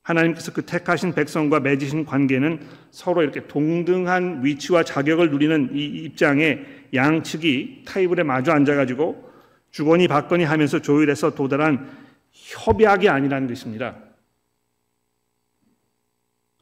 하나님께서 0.00 0.54
그 0.54 0.64
택하신 0.64 1.12
백성과 1.12 1.60
맺으신 1.60 2.06
관계는 2.06 2.66
서로 2.90 3.22
이렇게 3.22 3.46
동등한 3.46 4.42
위치와 4.42 4.84
자격을 4.84 5.30
누리는 5.32 5.70
이 5.74 5.84
입장에 6.04 6.60
양측이 6.94 7.82
타이블에 7.84 8.22
마주 8.22 8.52
앉아가지고 8.52 9.30
주거니 9.70 10.08
받거니 10.08 10.44
하면서 10.44 10.80
조율해서 10.80 11.34
도달한 11.34 11.90
협약이 12.32 13.10
아니라는 13.10 13.48
것입니다. 13.48 13.96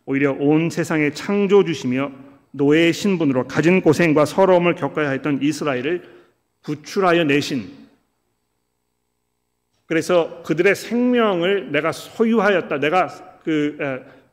오히려 0.06 0.32
온 0.32 0.70
세상에 0.70 1.12
창조주시며 1.12 2.10
노예의 2.56 2.92
신분으로 2.92 3.48
가진 3.48 3.80
고생과 3.80 4.24
서러움을 4.26 4.76
겪어야 4.76 5.10
했던 5.10 5.42
이스라엘을 5.42 6.02
구출하여 6.62 7.24
내신 7.24 7.84
그래서 9.86 10.42
그들의 10.44 10.74
생명을 10.74 11.72
내가 11.72 11.92
소유하였다. 11.92 12.78
내가 12.78 13.40
그 13.44 13.76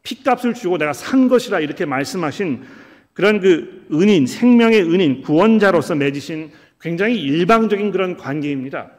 피값을 0.04 0.54
주고 0.54 0.78
내가 0.78 0.94
산 0.94 1.28
것이라 1.28 1.60
이렇게 1.60 1.86
말씀하신 1.86 2.64
그런 3.14 3.42
그 3.42 3.86
은인, 3.92 4.26
생명의 4.26 4.82
은인, 4.84 5.22
구원자로서 5.22 5.96
맺으신 5.96 6.52
굉장히 6.80 7.20
일방적인 7.20 7.92
그런 7.92 8.18
관계입니다. 8.18 8.92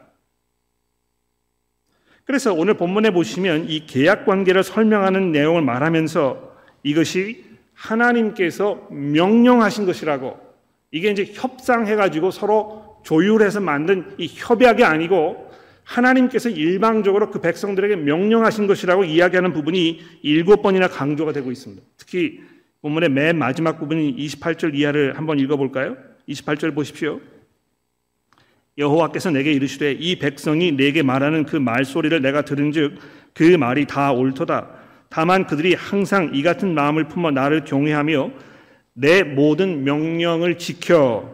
그래서 2.25 2.53
오늘 2.53 2.75
본문에 2.75 3.11
보시면 3.11 3.69
이 3.69 3.85
계약 3.85 4.25
관계를 4.25 4.63
설명하는 4.63 5.31
내용을 5.31 5.61
말하면서 5.61 6.55
이것이 6.83 7.52
하나님께서 7.73 8.87
명령하신 8.91 9.85
것이라고 9.85 10.39
이게 10.91 11.11
이제 11.11 11.31
협상해가지고 11.33 12.31
서로 12.31 12.99
조율해서 13.03 13.59
만든 13.59 14.13
이 14.17 14.27
협약이 14.31 14.83
아니고 14.83 15.51
하나님께서 15.83 16.49
일방적으로 16.49 17.29
그 17.29 17.41
백성들에게 17.41 17.97
명령하신 17.97 18.67
것이라고 18.67 19.03
이야기하는 19.03 19.53
부분이 19.53 20.01
일곱 20.21 20.61
번이나 20.61 20.87
강조가 20.87 21.33
되고 21.33 21.51
있습니다. 21.51 21.83
특히 21.97 22.41
본문의 22.81 23.09
맨 23.09 23.37
마지막 23.37 23.79
부분인 23.79 24.15
28절 24.15 24.75
이하를 24.75 25.17
한번 25.17 25.39
읽어볼까요? 25.39 25.97
28절 26.29 26.73
보십시오. 26.73 27.19
여호와께서 28.77 29.29
내게 29.31 29.51
이르시되 29.51 29.91
이 29.93 30.17
백성이 30.17 30.71
내게 30.71 31.03
말하는 31.03 31.45
그 31.45 31.55
말소리를 31.55 32.21
내가 32.21 32.43
들은즉 32.43 32.97
그 33.33 33.43
말이 33.57 33.85
다 33.85 34.11
옳도다. 34.11 34.82
다만 35.13 35.45
그들이 35.45 35.75
항상 35.75 36.31
이 36.33 36.41
같은 36.41 36.73
마음을 36.73 37.07
품어 37.07 37.29
나를 37.29 37.65
경외하며 37.65 38.31
내 38.93 39.21
모든 39.21 39.83
명령을 39.83 40.57
지켜 40.57 41.31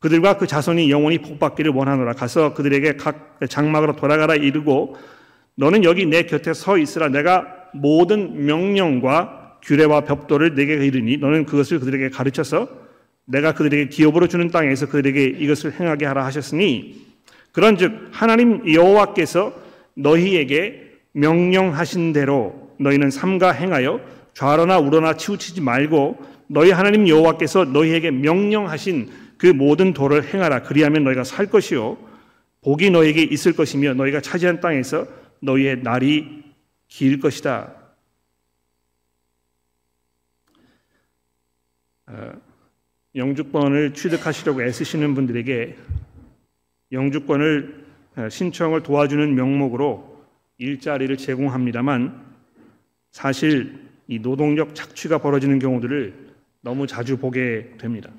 그들과 0.00 0.36
그 0.36 0.46
자손이 0.46 0.90
영원히 0.90 1.16
복받기를 1.16 1.70
원하노라. 1.70 2.12
가서 2.12 2.52
그들에게 2.52 2.98
각 2.98 3.40
장막으로 3.48 3.96
돌아가라 3.96 4.34
이르고 4.34 4.96
너는 5.54 5.82
여기 5.84 6.04
내 6.04 6.24
곁에 6.24 6.52
서 6.52 6.76
있으라. 6.76 7.08
내가 7.08 7.46
모든 7.72 8.44
명령과 8.44 9.60
규례와 9.62 10.02
벽도를 10.02 10.54
내게 10.54 10.74
이르니 10.74 11.16
너는 11.16 11.46
그것을 11.46 11.80
그들에게 11.80 12.10
가르쳐서 12.10 12.68
내가 13.24 13.54
그들에게 13.54 13.88
기업으로 13.88 14.28
주는 14.28 14.50
땅에서 14.50 14.88
그들에게 14.90 15.24
이것을 15.24 15.72
행하게 15.80 16.04
하라 16.04 16.26
하셨으니 16.26 17.02
그런즉 17.52 18.10
하나님 18.10 18.70
여호와께서 18.70 19.54
너희에게 19.94 20.98
명령하신 21.12 22.12
대로 22.12 22.63
너희는 22.78 23.10
삼가 23.10 23.52
행하여 23.52 24.00
좌로나 24.34 24.78
우로나 24.78 25.16
치우치지 25.16 25.60
말고 25.60 26.18
너희 26.48 26.70
하나님 26.70 27.08
여호와께서 27.08 27.64
너희에게 27.66 28.10
명령하신 28.10 29.10
그 29.38 29.46
모든 29.46 29.92
도를 29.92 30.32
행하라. 30.32 30.62
그리하면 30.62 31.04
너희가 31.04 31.24
살 31.24 31.46
것이요. 31.46 31.96
복이 32.62 32.90
너에게 32.90 33.22
있을 33.22 33.54
것이며 33.54 33.94
너희가 33.94 34.20
차지한 34.20 34.60
땅에서 34.60 35.06
너희의 35.40 35.82
날이 35.82 36.44
길 36.88 37.20
것이다. 37.20 37.72
어, 42.06 42.32
영주권을 43.14 43.94
취득하시려고 43.94 44.62
애쓰시는 44.62 45.14
분들에게 45.14 45.76
영주권을 46.92 47.84
어, 48.16 48.28
신청을 48.28 48.82
도와주는 48.82 49.34
명목으로 49.34 50.24
일자리를 50.58 51.16
제공합니다만 51.16 52.23
사실 53.14 53.78
이 54.08 54.18
노동력 54.18 54.74
착취가 54.74 55.18
벌어지는 55.18 55.60
경우들을 55.60 56.14
너무 56.62 56.88
자주 56.88 57.16
보게 57.16 57.70
됩니다. 57.78 58.10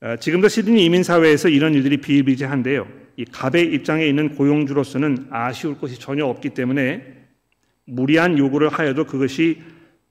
아, 0.00 0.16
지금도 0.16 0.48
시드니 0.48 0.84
이민 0.84 1.04
사회에서 1.04 1.48
이런 1.48 1.74
일들이 1.74 1.98
비일비재한데요. 1.98 2.88
이 3.16 3.24
갑의 3.24 3.72
입장에 3.72 4.04
있는 4.04 4.34
고용주로서는 4.34 5.28
아쉬울 5.30 5.78
것이 5.78 6.00
전혀 6.00 6.26
없기 6.26 6.50
때문에 6.50 7.18
무리한 7.84 8.36
요구를 8.36 8.68
하여도 8.68 9.04
그것이 9.04 9.62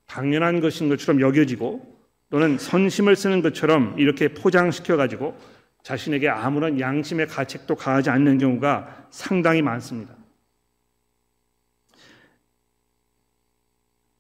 당연한 0.05 0.62
것인 0.62 0.88
것처럼 0.88 1.19
여겨지고 1.19 1.86
또는 2.29 2.58
선심을 2.58 3.17
쓰는 3.17 3.41
것처럼 3.41 3.96
이렇게 3.98 4.29
포장시켜 4.29 4.96
가지고 4.96 5.38
자신에게 5.84 6.29
아무런 6.29 6.79
양심의 6.79 7.27
가책도 7.27 7.75
가하지 7.75 8.10
않는 8.10 8.38
경우가 8.38 9.08
상당히 9.10 9.62
많습니다. 9.62 10.15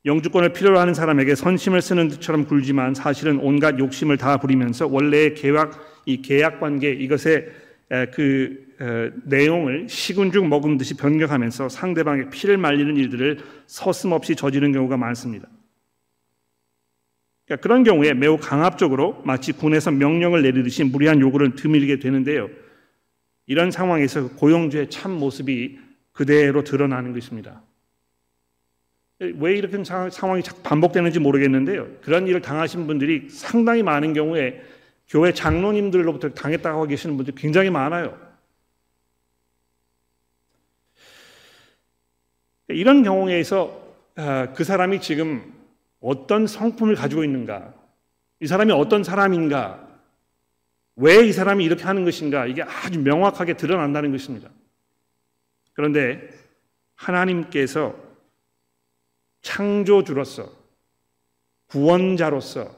영주권을 0.09 0.53
필요로 0.53 0.79
하는 0.79 0.95
사람에게 0.95 1.35
선심을 1.35 1.81
쓰는 1.81 2.07
듯처럼 2.07 2.45
굴지만 2.45 2.95
사실은 2.95 3.39
온갖 3.39 3.77
욕심을 3.77 4.17
다 4.17 4.37
부리면서 4.37 4.87
원래의 4.87 5.35
계약 5.35 5.79
이 6.05 6.23
계약 6.23 6.59
관계 6.59 6.91
이것의 6.91 7.47
그 8.13 9.13
내용을 9.25 9.87
식은죽 9.87 10.47
먹은 10.47 10.77
듯이 10.77 10.95
변경하면서 10.95 11.69
상대방의 11.69 12.31
피를 12.31 12.57
말리는 12.57 12.97
일들을 12.97 13.37
서슴없이 13.67 14.35
저지르는 14.35 14.73
경우가 14.73 14.97
많습니다. 14.97 15.47
그러니까 17.45 17.61
그런 17.61 17.83
경우에 17.83 18.13
매우 18.13 18.37
강압적으로 18.37 19.21
마치 19.25 19.51
군에서 19.51 19.91
명령을 19.91 20.41
내리듯이 20.41 20.83
무리한 20.85 21.19
요구를 21.19 21.55
드밀게 21.55 21.99
되는데요. 21.99 22.49
이런 23.45 23.69
상황에서 23.69 24.29
고용주의 24.29 24.89
참 24.89 25.11
모습이 25.11 25.77
그대로 26.11 26.63
드러나는 26.63 27.13
것입니다. 27.13 27.61
왜 29.19 29.57
이렇게 29.57 29.83
상황이 29.83 30.41
반복되는지 30.63 31.19
모르겠는데요. 31.19 31.87
그런 32.01 32.27
일을 32.27 32.41
당하신 32.41 32.87
분들이 32.87 33.29
상당히 33.29 33.83
많은 33.83 34.13
경우에 34.13 34.63
교회 35.09 35.33
장로님들로부터 35.33 36.29
당했다고 36.29 36.87
계시는 36.87 37.17
분들이 37.17 37.35
굉장히 37.35 37.69
많아요. 37.69 38.17
이런 42.69 43.03
경우에서 43.03 43.87
아, 44.15 44.53
그 44.53 44.63
사람이 44.63 45.01
지금 45.01 45.53
어떤 45.99 46.47
성품을 46.47 46.95
가지고 46.95 47.23
있는가? 47.23 47.73
이 48.39 48.47
사람이 48.47 48.71
어떤 48.71 49.03
사람인가? 49.03 49.87
왜 50.95 51.25
이 51.25 51.31
사람이 51.31 51.63
이렇게 51.63 51.83
하는 51.83 52.05
것인가? 52.05 52.45
이게 52.45 52.61
아주 52.61 52.99
명확하게 52.99 53.55
드러난다는 53.55 54.11
것입니다. 54.11 54.49
그런데 55.73 56.29
하나님께서 56.95 58.08
창조주로서 59.41 60.49
구원자로서 61.67 62.75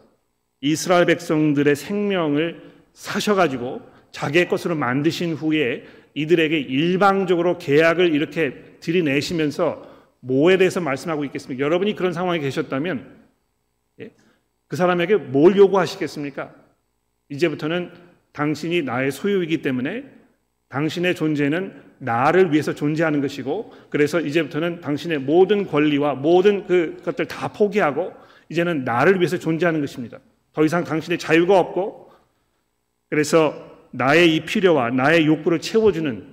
이스라엘 0.62 1.06
백성들의 1.06 1.76
생명을 1.76 2.72
사셔가지고 2.94 3.82
자기의 4.12 4.48
것으로 4.48 4.76
만드신 4.76 5.34
후에 5.34 5.86
이들에게 6.14 6.60
일방적으로 6.60 7.58
계약을 7.58 8.14
이렇게 8.14 8.76
들이내시면서 8.82 9.90
뭐에 10.20 10.58
대해서 10.58 10.82
말씀하고 10.82 11.26
있겠습니까? 11.26 11.64
여러분이 11.64 11.96
그런 11.96 12.14
상황에 12.14 12.40
계셨다면 12.40 13.22
예? 14.02 14.12
그 14.68 14.76
사람에게 14.76 15.16
뭘 15.16 15.56
요구하시겠습니까? 15.56 16.54
이제부터는 17.30 17.92
당신이 18.34 18.84
나의 18.84 19.12
소유이기 19.12 19.62
때문에 19.62 20.04
당신의 20.68 21.16
존재는 21.16 21.91
나를 22.02 22.52
위해서 22.52 22.74
존재하는 22.74 23.22
것이고 23.22 23.74
그래서 23.90 24.20
이제부터는 24.20 24.82
당신의 24.82 25.20
모든 25.20 25.68
권리와 25.68 26.16
모든 26.16 26.66
그 26.66 27.00
것들 27.06 27.28
다 27.28 27.48
포기하고 27.48 28.12
이제는 28.50 28.84
나를 28.84 29.20
위해서 29.20 29.38
존재하는 29.38 29.82
것입니다. 29.82 30.18
더 30.52 30.66
이상 30.66 30.84
당신의 30.84 31.20
자유가 31.20 31.60
없고 31.60 32.12
그래서 33.10 33.54
나의 33.92 34.36
이 34.36 34.40
필요와 34.46 34.90
나의 34.90 35.28
욕구를 35.28 35.60
채워주는 35.60 36.26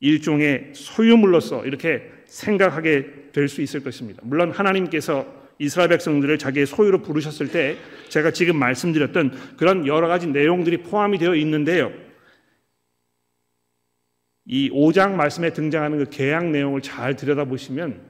일종의 0.00 0.72
소유물로서 0.74 1.66
이렇게 1.66 2.10
생각하게 2.26 3.22
될 3.32 3.48
수 3.48 3.62
있을 3.62 3.82
것입니다. 3.82 4.20
물론 4.24 4.50
하나님께서 4.50 5.24
이스라엘 5.58 5.88
백성들을 5.90 6.38
자기의 6.38 6.66
소유로 6.66 7.02
부르셨을 7.02 7.48
때 7.48 7.76
제가 8.08 8.32
지금 8.32 8.56
말씀드렸던 8.56 9.56
그런 9.56 9.86
여러 9.86 10.08
가지 10.08 10.26
내용들이 10.26 10.78
포함이 10.78 11.18
되어 11.18 11.36
있는데요. 11.36 11.92
이 14.44 14.70
5장 14.70 15.12
말씀에 15.12 15.52
등장하는 15.52 15.98
그 15.98 16.10
계약 16.10 16.50
내용을 16.50 16.82
잘 16.82 17.16
들여다보시면 17.16 18.00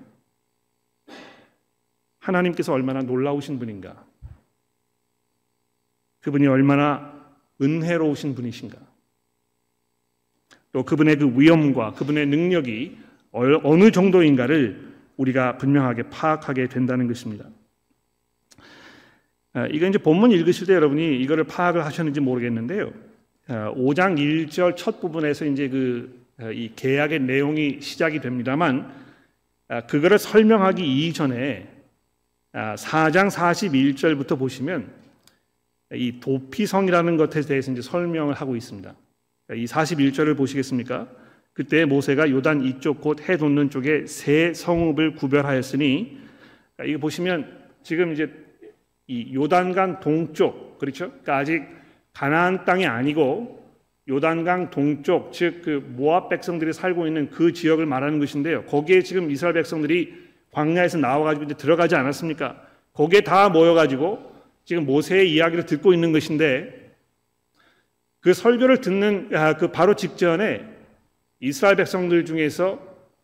하나님께서 2.19 2.73
얼마나 2.73 3.03
놀라우신 3.03 3.59
분인가. 3.59 4.05
그분이 6.21 6.47
얼마나 6.47 7.13
은혜로우신 7.61 8.35
분이신가. 8.35 8.79
또 10.73 10.85
그분의 10.85 11.17
그 11.17 11.39
위엄과 11.39 11.93
그분의 11.93 12.27
능력이 12.27 12.99
어느 13.33 13.91
정도인가를 13.91 14.93
우리가 15.17 15.59
분명하게 15.59 16.05
파악하게 16.05 16.69
된다는 16.69 17.07
것입니다. 17.09 17.47
아, 19.55 19.67
이거 19.67 19.87
이제 19.87 19.99
본문 19.99 20.31
읽으실 20.31 20.67
때 20.67 20.75
여러분이 20.75 21.21
이거를 21.21 21.45
파악을 21.45 21.85
하셨는지 21.85 22.21
모르겠는데요. 22.21 22.93
5장 23.49 24.13
아, 24.13 24.15
1절 24.15 24.77
첫 24.77 25.01
부분에서 25.01 25.45
이제 25.45 25.69
그 25.69 26.22
이 26.51 26.71
아, 26.71 26.73
계약의 26.75 27.21
내용이 27.21 27.81
시작이 27.81 28.21
됩니다만 28.21 28.93
그거를 29.89 30.19
설명하기 30.19 31.07
이전에 31.07 31.69
4장 32.53 33.31
41절부터 33.31 34.39
보시면 34.39 34.91
이 35.95 36.21
도피성이라는 36.21 37.17
것에 37.17 37.43
대해서 37.43 37.73
이제 37.73 37.83
설명을 37.83 38.35
하고 38.35 38.57
있습니다. 38.57 38.95
이 39.55 39.65
41절을 39.67 40.37
보시겠습니까? 40.37 41.09
그때 41.53 41.85
모세가 41.85 42.31
요단 42.31 42.63
이쪽 42.65 43.01
곧 43.01 43.29
해 43.29 43.37
돋는 43.37 43.71
쪽에 43.71 44.07
세 44.07 44.55
성읍을 44.55 45.15
구별하였으니 45.17 46.19
이거 46.87 46.99
보시면 46.99 47.61
지금 47.83 48.13
이제 48.13 48.31
이 49.07 49.35
요단강 49.35 50.01
동쪽 50.01 50.79
그렇죠? 50.79 51.11
그러니까 51.11 51.37
아직 51.39 51.67
가나안 52.13 52.65
땅이 52.65 52.87
아니고 52.87 53.62
요단강 54.09 54.71
동쪽 54.71 55.33
즉 55.33 55.63
그 55.63 55.83
모압 55.97 56.29
백성들이 56.29 56.73
살고 56.73 57.07
있는 57.07 57.31
그 57.31 57.53
지역을 57.53 57.87
말하는 57.87 58.19
것인데요. 58.19 58.65
거기에 58.65 59.03
지금 59.03 59.31
이스라엘 59.31 59.55
백성들이 59.55 60.13
광야에서 60.51 60.99
나와 60.99 61.25
가지고 61.25 61.45
이제 61.45 61.55
들어가지 61.55 61.95
않았습니까? 61.95 62.61
거기에 62.93 63.21
다 63.23 63.49
모여 63.49 63.75
가지고 63.75 64.33
지금 64.65 64.85
모세의 64.87 65.33
이야기를 65.33 65.67
듣고 65.67 65.93
있는 65.95 66.13
것인데 66.13 66.95
그 68.21 68.35
설교를 68.35 68.81
듣는 68.81 69.31
아, 69.35 69.57
그 69.57 69.71
바로 69.73 69.95
직전에 69.95 70.65
이스라엘 71.41 71.77
백성들 71.77 72.25
중에서 72.25 72.81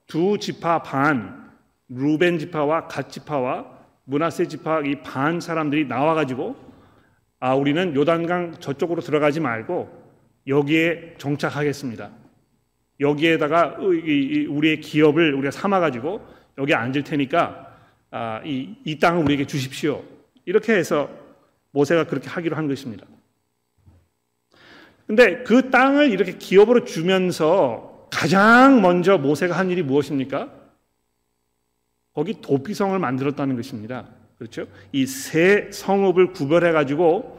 두 0.07 0.39
지파 0.39 0.83
반, 0.83 1.51
루벤 1.89 2.39
지파와 2.39 2.89
갓 2.89 3.11
지파와 3.11 3.67
문하세 4.05 4.47
지파 4.49 4.81
이 4.83 5.03
반 5.03 5.41
사람들이 5.41 5.87
나와 5.87 6.15
가지고 6.15 6.57
아 7.41 7.55
우리는 7.55 7.95
요단강 7.95 8.57
저쪽으로 8.59 9.03
들어가지 9.03 9.39
말고 9.41 9.98
여기에 10.49 11.15
정착하겠습니다. 11.19 12.11
여기에다가 13.01 13.77
우리의 13.79 14.81
기업을 14.81 15.35
우리가 15.35 15.51
삼아가지고 15.51 16.27
여기 16.59 16.75
앉을 16.75 17.05
테니까 17.05 17.77
아, 18.11 18.41
이, 18.45 18.75
이 18.85 18.99
땅을 18.99 19.23
우리에게 19.23 19.47
주십시오. 19.47 20.03
이렇게 20.47 20.75
해서 20.75 21.11
모세가 21.73 22.05
그렇게 22.05 22.29
하기로 22.29 22.57
한 22.57 22.67
것입니다. 22.67 23.07
근데 25.07 25.43
그 25.43 25.71
땅을 25.71 26.11
이렇게 26.11 26.37
기업으로 26.39 26.85
주면서 26.85 28.09
가장 28.11 28.81
먼저 28.81 29.19
모세가 29.19 29.57
한 29.57 29.71
일이 29.71 29.83
무엇입니까? 29.83 30.51
거기 32.15 32.41
도피성을 32.41 32.99
만들었다는 32.99 33.55
것입니다. 33.57 34.09
그렇죠? 34.39 34.67
이 34.93 35.07
세 35.07 35.71
성읍을 35.71 36.33
구별해 36.33 36.73
가지고 36.73 37.38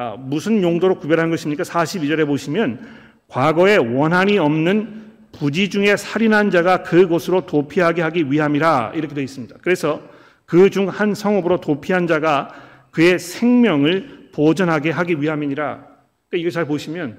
아, 0.00 0.14
무슨 0.16 0.62
용도로 0.62 1.00
구별한 1.00 1.28
것입니까? 1.28 1.64
42절에 1.64 2.24
보시면 2.24 2.86
과거에 3.26 3.76
원한이 3.78 4.38
없는 4.38 5.08
부지 5.32 5.70
중에 5.70 5.96
살인한 5.96 6.52
자가 6.52 6.84
그곳으로 6.84 7.46
도피하게 7.46 8.02
하기 8.02 8.30
위함이라 8.30 8.92
이렇게 8.94 9.16
되어 9.16 9.24
있습니다. 9.24 9.56
그래서 9.60 10.00
그 10.46 10.70
중 10.70 10.88
한 10.88 11.14
성읍으로 11.14 11.60
도피한 11.60 12.06
자가 12.06 12.54
그의 12.92 13.18
생명을 13.18 14.30
보존하게 14.32 14.92
하기 14.92 15.20
위함이니라. 15.20 15.64
그러니까 15.74 16.36
이거 16.36 16.50
잘 16.50 16.64
보시면 16.64 17.18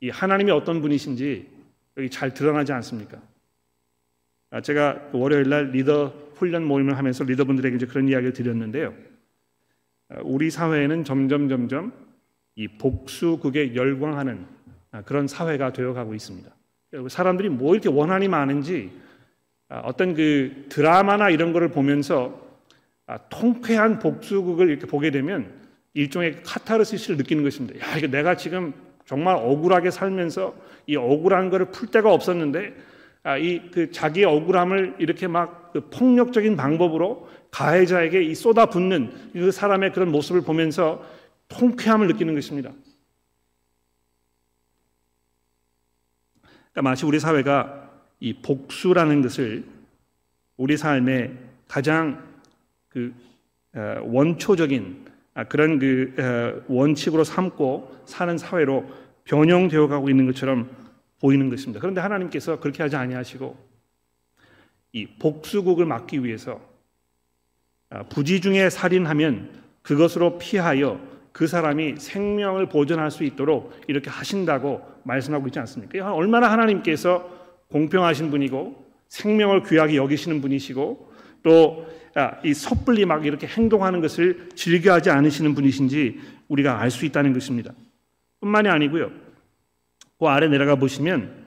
이 0.00 0.10
하나님이 0.10 0.50
어떤 0.50 0.82
분이신지 0.82 1.48
여기 1.96 2.10
잘 2.10 2.34
드러나지 2.34 2.70
않습니까? 2.74 3.16
아, 4.50 4.60
제가 4.60 5.08
월요일 5.12 5.48
날 5.48 5.70
리더 5.70 6.12
훈련 6.34 6.64
모임을 6.64 6.98
하면서 6.98 7.24
리더분들에게 7.24 7.76
이제 7.76 7.86
그런 7.86 8.08
이야기를 8.08 8.34
드렸는데요. 8.34 8.92
아, 10.08 10.16
우리 10.22 10.50
사회에는 10.50 11.04
점점 11.04 11.48
점점 11.48 11.92
이 12.54 12.68
복수극에 12.68 13.74
열광하는 13.74 14.46
아, 14.92 15.02
그런 15.02 15.26
사회가 15.26 15.72
되어가고 15.72 16.14
있습니다. 16.14 16.50
사람들이 17.08 17.48
뭐 17.48 17.74
이렇게 17.74 17.88
원한이 17.88 18.28
많은지 18.28 18.90
아, 19.68 19.80
어떤 19.80 20.14
그 20.14 20.66
드라마나 20.68 21.30
이런 21.30 21.52
거를 21.52 21.68
보면서 21.68 22.46
아, 23.06 23.18
통쾌한 23.28 23.98
복수극을 23.98 24.70
이렇게 24.70 24.86
보게 24.86 25.10
되면 25.10 25.52
일종의 25.94 26.42
카타르시스를 26.42 27.16
느끼는 27.16 27.42
것입니다. 27.42 27.78
야, 27.80 27.96
이거 27.96 28.06
내가 28.06 28.36
지금 28.36 28.72
정말 29.04 29.36
억울하게 29.36 29.90
살면서 29.90 30.54
이 30.86 30.96
억울한 30.96 31.50
거를 31.50 31.66
풀 31.66 31.88
데가 31.88 32.12
없었는데 32.12 32.68
아, 32.68 32.95
이 33.34 33.60
그 33.72 33.90
자기의 33.90 34.26
억울함을 34.26 34.96
이렇게 34.98 35.26
막 35.26 35.66
그 35.76 35.90
폭력적인 35.90 36.56
방법으로 36.56 37.28
가해자에게 37.50 38.22
이 38.22 38.34
쏟아붓는 38.34 39.32
그 39.34 39.52
사람의 39.52 39.92
그런 39.92 40.10
모습을 40.10 40.40
보면서 40.40 41.04
통쾌함을 41.48 42.06
느끼는 42.06 42.34
것입니다. 42.34 42.72
그러니까 46.72 46.82
마치 46.82 47.04
우리 47.04 47.20
사회가 47.20 47.90
이 48.20 48.32
복수라는 48.40 49.20
것을 49.20 49.66
우리 50.56 50.78
삶의 50.78 51.36
가장 51.68 52.24
그 52.88 53.12
어, 53.74 54.00
원초적인 54.04 55.04
아, 55.34 55.44
그런 55.44 55.78
그 55.78 56.14
어, 56.18 56.64
원칙으로 56.72 57.22
삼고 57.22 58.04
사는 58.06 58.38
사회로 58.38 58.86
변형되어 59.24 59.88
가고 59.88 60.08
있는 60.08 60.24
것처럼 60.24 60.70
보이는 61.20 61.48
것입니다. 61.50 61.80
그런데 61.80 62.00
하나님께서 62.00 62.60
그렇게 62.60 62.82
하지 62.82 62.96
아니하시고 62.96 63.56
이 64.92 65.06
복수국을 65.18 65.86
막기 65.86 66.24
위해서 66.24 66.60
아, 67.90 68.02
부지 68.04 68.40
중에 68.40 68.70
살인하면 68.70 69.62
그것으로 69.82 70.38
피하여 70.38 71.00
그 71.32 71.46
사람이 71.46 71.96
생명을 71.98 72.68
보존할 72.68 73.10
수 73.10 73.22
있도록 73.22 73.78
이렇게 73.86 74.10
하신다고 74.10 74.82
말씀하고 75.04 75.46
있지 75.48 75.58
않습니까? 75.60 76.12
얼마나 76.14 76.50
하나님께서 76.50 77.30
공평하신 77.68 78.30
분이고 78.30 78.84
생명을 79.08 79.62
귀하게 79.64 79.96
여기시는 79.96 80.40
분이시고 80.40 81.12
또이 81.42 81.84
아, 82.14 82.40
섣불리 82.54 83.04
막 83.04 83.26
이렇게 83.26 83.46
행동하는 83.46 84.00
것을 84.00 84.48
즐겨하지 84.54 85.10
않으시는 85.10 85.54
분이신지 85.54 86.20
우리가 86.48 86.80
알 86.80 86.90
수 86.90 87.04
있다는 87.04 87.32
것입니다. 87.32 87.72
뿐만이 88.40 88.68
아니고요. 88.68 89.25
그 90.18 90.26
아래 90.26 90.48
내려가 90.48 90.76
보시면 90.76 91.44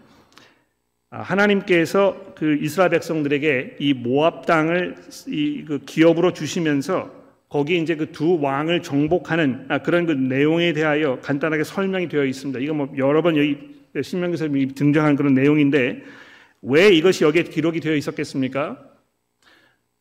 아, 1.11 1.21
하나님께서 1.21 2.33
그 2.35 2.57
이스라엘 2.61 2.91
백성들에게 2.91 3.77
이 3.79 3.93
모압 3.93 4.45
땅을 4.45 4.95
이 5.27 5.63
그 5.65 5.79
기업으로 5.85 6.33
주시면서 6.33 7.11
거기 7.49 7.79
이제 7.79 7.95
그 7.95 8.11
두 8.11 8.39
왕을 8.39 8.83
정복하는 8.83 9.65
아, 9.69 9.79
그런 9.79 10.05
그 10.05 10.11
내용에 10.11 10.73
대하여 10.73 11.19
간단하게 11.19 11.63
설명이 11.63 12.09
되어 12.09 12.25
있습니다. 12.25 12.59
이거 12.59 12.73
뭐 12.75 12.89
여러 12.97 13.23
번 13.23 13.37
여기 13.37 13.57
신명기서 13.99 14.49
등장한 14.75 15.15
그런 15.15 15.33
내용인데 15.33 16.03
왜 16.61 16.89
이것이 16.89 17.23
여기에 17.23 17.43
기록이 17.43 17.79
되어 17.79 17.95
있었겠습니까? 17.95 18.77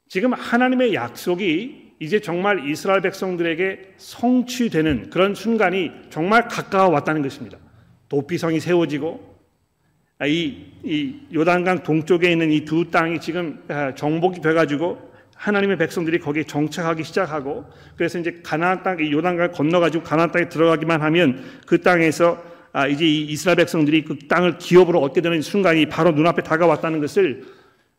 지금 0.09 0.35
하나님의 0.35 0.93
약속이 0.93 1.95
이제 2.01 2.21
정말 2.21 2.69
이스라엘 2.69 3.01
백성들에게 3.01 3.95
성취되는 3.97 5.11
그런 5.11 5.35
순간이 5.35 5.91
정말 6.11 6.49
가까워 6.49 6.91
왔다는 6.93 7.23
것입니다. 7.23 7.59
도피성이 8.09 8.61
세워지고 8.61 9.39
아, 10.21 10.27
이, 10.27 10.67
이 10.83 11.15
요단강 11.33 11.85
동쪽에 11.85 12.33
있는 12.33 12.51
이 12.51 12.65
두 12.65 12.91
땅이 12.91 13.21
지금 13.21 13.63
아, 13.69 13.95
정복이 13.95 14.41
돼가지고 14.41 15.09
하나님의 15.37 15.79
백성들이 15.79 16.19
거기에 16.19 16.43
정착하기 16.43 17.05
시작하고 17.05 17.65
그래서 17.97 18.19
이제 18.19 18.41
가나안 18.43 18.83
땅 18.83 19.01
요단강을 19.01 19.53
건너가지고 19.53 20.03
가나안 20.03 20.33
땅에 20.33 20.49
들어가기만 20.49 21.01
하면 21.03 21.45
그 21.67 21.81
땅에서 21.81 22.43
아, 22.73 22.89
이제 22.89 23.07
이 23.07 23.27
이스라엘 23.27 23.57
백성들이 23.57 24.05
그 24.05 24.19
땅을 24.27 24.59
기업으로 24.59 25.01
얻게 25.01 25.21
되는 25.21 25.41
순간이 25.41 25.87
바로 25.87 26.11
눈앞에 26.11 26.43
다가왔다는 26.43 27.01
것을 27.01 27.45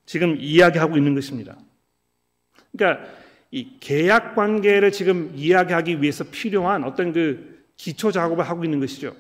지금 0.06 0.36
이야기하고 0.40 0.98
있는 0.98 1.16
것입니다. 1.16 1.56
그러니까 2.72 3.06
이 3.52 3.78
계약 3.80 4.36
관계를 4.36 4.92
지금 4.92 5.32
이야기하기 5.36 6.02
위해서 6.02 6.26
필요한 6.30 6.84
어떤 6.84 7.14
그 7.14 7.64
기초 7.78 8.12
작업을 8.12 8.44
하고 8.44 8.66
있는 8.66 8.80
것이죠. 8.80 9.16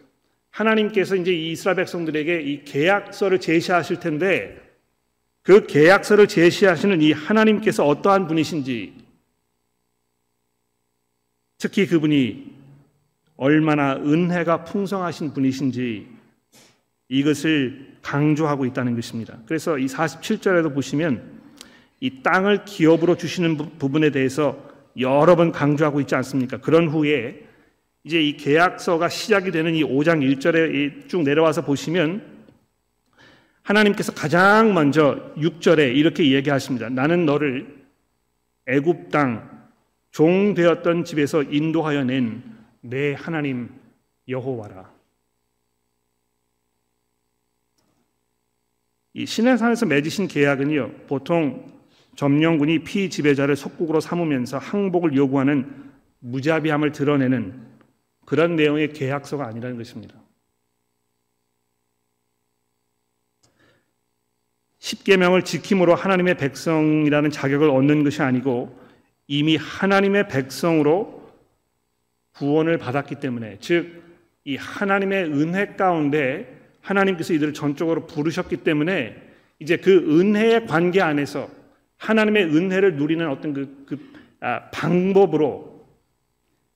하나님께서 0.52 1.16
이제 1.16 1.32
이스라엘 1.32 1.78
백성들에게 1.78 2.42
이 2.42 2.64
계약서를 2.64 3.40
제시하실 3.40 4.00
텐데 4.00 4.62
그 5.42 5.66
계약서를 5.66 6.28
제시하시는 6.28 7.02
이 7.02 7.12
하나님께서 7.12 7.86
어떠한 7.88 8.28
분이신지 8.28 8.94
특히 11.58 11.88
그분이 11.88 12.56
얼마나 13.36 13.96
은혜가 13.96 14.66
풍성하신 14.66 15.34
분이신지 15.34 16.08
이것을 17.10 17.98
강조하고 18.02 18.66
있다는 18.66 18.96
것입니다. 18.96 19.38
그래서 19.46 19.78
이 19.78 19.88
47절에도 19.88 20.74
보시면 20.74 21.40
이 22.00 22.22
땅을 22.22 22.66
기업으로 22.66 23.18
주시는 23.18 23.58
부분에 23.78 24.12
대해서 24.12 24.70
여러 24.98 25.36
번 25.36 25.52
강조하고 25.52 26.00
있지 26.02 26.16
않습니까? 26.16 26.58
그런 26.58 26.88
후에 26.88 27.49
이제 28.10 28.20
이 28.20 28.36
계약서가 28.36 29.08
시작이 29.08 29.52
되는 29.52 29.76
이 29.76 29.84
5장 29.84 30.20
1절에 30.20 31.08
쭉 31.08 31.22
내려와서 31.22 31.64
보시면 31.64 32.26
하나님께서 33.62 34.12
가장 34.16 34.74
먼저 34.74 35.32
6절에 35.38 35.96
이렇게 35.96 36.32
얘기하십니다. 36.32 36.90
나는 36.90 37.28
너를 37.28 37.86
애굽 38.66 39.12
땅 39.12 39.70
종 40.10 40.56
되었던 40.56 41.06
집에서 41.06 41.44
인도하여 41.44 42.04
낸 42.04 42.60
내 42.82 43.14
하나님 43.14 43.70
여호와라. 44.28 44.90
이 49.14 49.26
시내산에서 49.26 49.86
맺으신 49.86 50.28
계약은요. 50.28 50.92
보통 51.08 51.72
점령군이 52.16 52.80
피지배자를 52.80 53.56
속국으로 53.56 54.00
삼으면서 54.00 54.58
항복을 54.58 55.16
요구하는 55.16 55.92
무자비함을 56.20 56.92
드러내는 56.92 57.79
그런 58.30 58.56
내용의 58.56 58.94
계약서가 58.94 59.46
아니라는 59.46 59.78
것입니다. 59.78 60.16
십계명을 64.78 65.44
지킴으로 65.44 65.96
하나님의 65.96 66.38
백성이라는 66.38 67.32
자격을 67.32 67.70
얻는 67.70 68.04
것이 68.04 68.22
아니고 68.22 68.80
이미 69.28 69.58
하나님의 69.58 70.30
백성으로 70.30 71.30
구원을 72.34 72.78
받았기 72.78 73.16
때문에 73.16 73.58
즉 73.60 74.10
이 74.50 74.56
하나님의 74.56 75.26
은혜 75.26 75.76
가운데 75.76 76.58
하나님께서 76.82 77.34
이들을 77.34 77.54
전적으로 77.54 78.08
부르셨기 78.08 78.58
때문에 78.58 79.16
이제 79.60 79.78
그 79.78 79.92
은혜의 79.92 80.66
관계 80.66 81.02
안에서 81.02 81.50
하나님의 81.98 82.46
은혜를 82.46 82.96
누리는 82.96 83.30
어떤 83.30 83.54
그, 83.54 83.86
그 83.86 84.12
아, 84.40 84.70
방법으로 84.72 85.86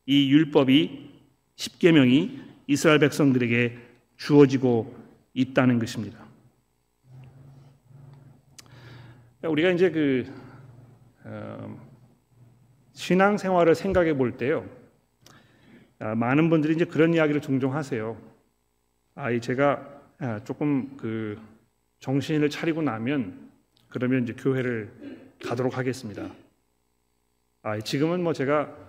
이 0.06 0.30
율법이 0.30 1.13
십계명이 1.56 2.42
이스라엘 2.68 3.00
백성들에게 3.00 3.78
주어지고 4.18 4.96
있다는 5.34 5.80
것입니다. 5.80 6.24
우리가 9.44 9.72
이제 9.72 9.92
그 9.92 10.26
어, 11.26 11.80
신앙 12.94 13.38
생활을 13.38 13.76
생각해 13.76 14.16
볼 14.16 14.38
때요, 14.38 14.68
아, 16.00 16.16
많은 16.16 16.50
분들이 16.50 16.74
이제 16.74 16.86
그런 16.86 17.14
이야기를 17.14 17.42
종종 17.42 17.74
하세요. 17.76 18.18
아, 19.16 19.38
제가 19.40 20.02
아, 20.20 20.40
조금 20.44 20.96
그 20.98 21.40
정신을 22.00 22.50
차리고 22.50 22.82
나면 22.82 23.50
그러면 23.90 24.24
이제 24.24 24.34
교회를 24.34 24.92
가도록 25.46 25.78
하겠습니다. 25.78 26.30
아, 27.62 27.80
지금은 27.80 28.24
뭐 28.24 28.34
제가 28.34 28.83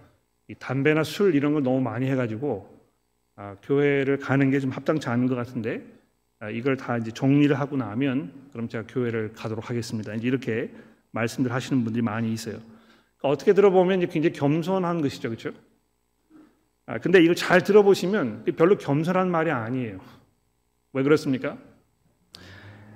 담배나 0.58 1.04
술 1.04 1.34
이런 1.34 1.54
걸 1.54 1.62
너무 1.62 1.80
많이 1.80 2.06
해가지고 2.06 2.68
아, 3.36 3.56
교회를 3.62 4.18
가는 4.18 4.50
게 4.50 4.60
좀 4.60 4.70
합당치 4.70 5.08
않은 5.08 5.26
것 5.26 5.34
같은데 5.34 5.82
아, 6.40 6.50
이걸 6.50 6.76
다 6.76 6.98
이제 6.98 7.10
정리를 7.10 7.58
하고 7.58 7.76
나면 7.76 8.32
그럼 8.52 8.68
제가 8.68 8.84
교회를 8.86 9.32
가도록 9.32 9.70
하겠습니다. 9.70 10.12
이제 10.14 10.28
이렇게 10.28 10.70
말씀들 11.12 11.52
하시는 11.52 11.82
분들이 11.84 12.02
많이 12.02 12.32
있어요. 12.32 12.56
그러니까 13.16 13.28
어떻게 13.28 13.54
들어보면 13.54 14.00
굉장히 14.08 14.32
겸손한 14.32 15.00
것이죠, 15.00 15.30
그렇죠? 15.30 15.52
아, 16.86 16.98
근데 16.98 17.22
이걸 17.22 17.34
잘 17.34 17.62
들어보시면 17.62 18.44
별로 18.56 18.76
겸손한 18.76 19.30
말이 19.30 19.50
아니에요. 19.50 19.98
왜 20.92 21.02
그렇습니까? 21.02 21.56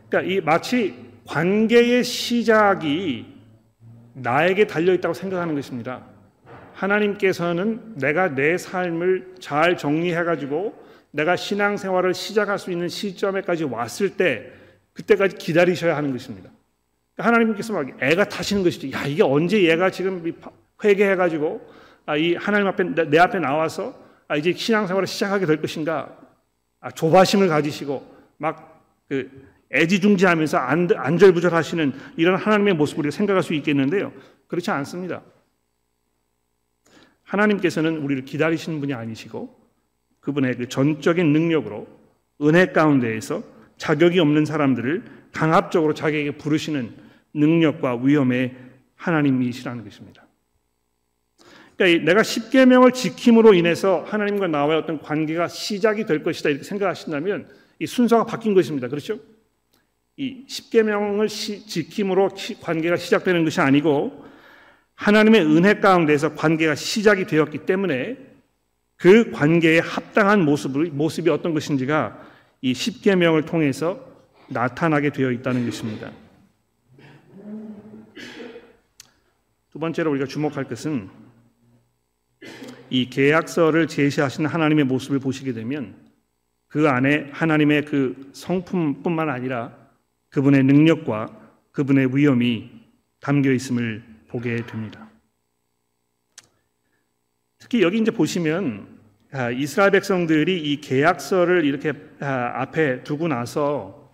그러니까 0.08 0.32
이 0.32 0.40
마치 0.40 0.94
관계의 1.26 2.04
시작이 2.04 3.26
나에게 4.14 4.66
달려 4.66 4.92
있다고 4.94 5.14
생각하는 5.14 5.54
것입니다. 5.54 6.04
하나님께서는 6.78 7.94
내가 7.96 8.34
내 8.34 8.56
삶을 8.56 9.34
잘 9.40 9.76
정리해 9.76 10.22
가지고 10.22 10.74
내가 11.10 11.34
신앙생활을 11.34 12.14
시작할 12.14 12.58
수 12.58 12.70
있는 12.70 12.88
시점에까지 12.88 13.64
왔을 13.64 14.16
때 14.16 14.52
그때까지 14.92 15.36
기다리셔야 15.36 15.96
하는 15.96 16.12
것입니다. 16.12 16.50
하나님께서 17.16 17.72
막 17.72 17.88
애가 18.00 18.28
타시는 18.28 18.62
것이죠. 18.62 18.92
야 18.92 19.04
이게 19.06 19.22
언제 19.24 19.62
얘가 19.64 19.90
지금 19.90 20.22
회개해 20.82 21.16
가지고 21.16 21.66
아, 22.06 22.16
이 22.16 22.34
하나님 22.36 22.68
앞에 22.68 22.84
내 23.10 23.18
앞에 23.18 23.40
나와서 23.40 23.98
아, 24.28 24.36
이제 24.36 24.52
신앙생활을 24.52 25.06
시작하게 25.06 25.46
될 25.46 25.60
것인가? 25.60 26.16
아, 26.80 26.90
조바심을 26.92 27.48
가지시고 27.48 28.06
막그 28.36 29.48
애지중지하면서 29.72 30.56
안절부절하시는 30.58 31.92
이런 32.16 32.36
하나님의 32.36 32.74
모습을 32.74 33.10
생각할 33.10 33.42
수 33.42 33.52
있겠는데요. 33.54 34.12
그렇지 34.46 34.70
않습니다. 34.70 35.22
하나님께서는 37.28 37.98
우리를 37.98 38.24
기다리시는 38.24 38.80
분이 38.80 38.94
아니시고 38.94 39.54
그분의 40.20 40.56
그 40.56 40.68
전적인 40.68 41.32
능력으로 41.32 41.86
은혜 42.42 42.66
가운데에서 42.66 43.42
자격이 43.76 44.18
없는 44.18 44.44
사람들을 44.44 45.04
강압적으로 45.32 45.94
자기에게 45.94 46.32
부르시는 46.32 46.92
능력과 47.34 47.96
위험의 47.96 48.56
하나님이시라는 48.96 49.84
것입니다. 49.84 50.26
그러니까 51.76 52.04
내가 52.04 52.22
십계명을 52.22 52.92
지킴으로 52.92 53.54
인해서 53.54 54.04
하나님과 54.08 54.48
나와의 54.48 54.80
어떤 54.80 55.00
관계가 55.00 55.48
시작이 55.48 56.06
될 56.06 56.22
것이다 56.22 56.48
이렇게 56.48 56.64
생각하신다면 56.64 57.46
이 57.78 57.86
순서가 57.86 58.24
바뀐 58.24 58.54
것입니다. 58.54 58.88
그렇죠? 58.88 59.20
이 60.16 60.44
십계명을 60.48 61.28
지킴으로 61.28 62.30
관계가 62.60 62.96
시작되는 62.96 63.44
것이 63.44 63.60
아니고 63.60 64.24
하나님의 64.98 65.46
은혜 65.46 65.74
가운데서 65.74 66.34
관계가 66.34 66.74
시작이 66.74 67.26
되었기 67.26 67.58
때문에 67.58 68.16
그 68.96 69.30
관계에 69.30 69.78
합당한 69.78 70.44
모습을, 70.44 70.86
모습이 70.86 71.30
어떤 71.30 71.54
것인지가 71.54 72.20
이 72.62 72.74
십계명을 72.74 73.44
통해서 73.44 74.04
나타나게 74.48 75.10
되어 75.10 75.30
있다는 75.30 75.64
것입니다. 75.64 76.10
두 79.70 79.78
번째로 79.78 80.10
우리가 80.10 80.26
주목할 80.26 80.64
것은 80.64 81.08
이 82.90 83.08
계약서를 83.08 83.86
제시하신 83.86 84.46
하나님의 84.46 84.84
모습을 84.84 85.20
보시게 85.20 85.52
되면 85.52 85.94
그 86.66 86.88
안에 86.88 87.28
하나님의 87.30 87.84
그 87.84 88.30
성품뿐만 88.32 89.28
아니라 89.30 89.76
그분의 90.30 90.64
능력과 90.64 91.30
그분의 91.70 92.16
위엄이 92.16 92.70
담겨 93.20 93.52
있음을 93.52 94.17
보게 94.28 94.56
됩니다. 94.64 95.08
특히 97.58 97.82
여기 97.82 97.98
이제 97.98 98.10
보시면 98.10 98.98
아, 99.30 99.50
이스라엘 99.50 99.90
백성들이 99.90 100.58
이 100.58 100.80
계약서를 100.80 101.64
이렇게 101.64 101.92
아, 102.20 102.62
앞에 102.62 103.04
두고 103.04 103.28
나서 103.28 104.08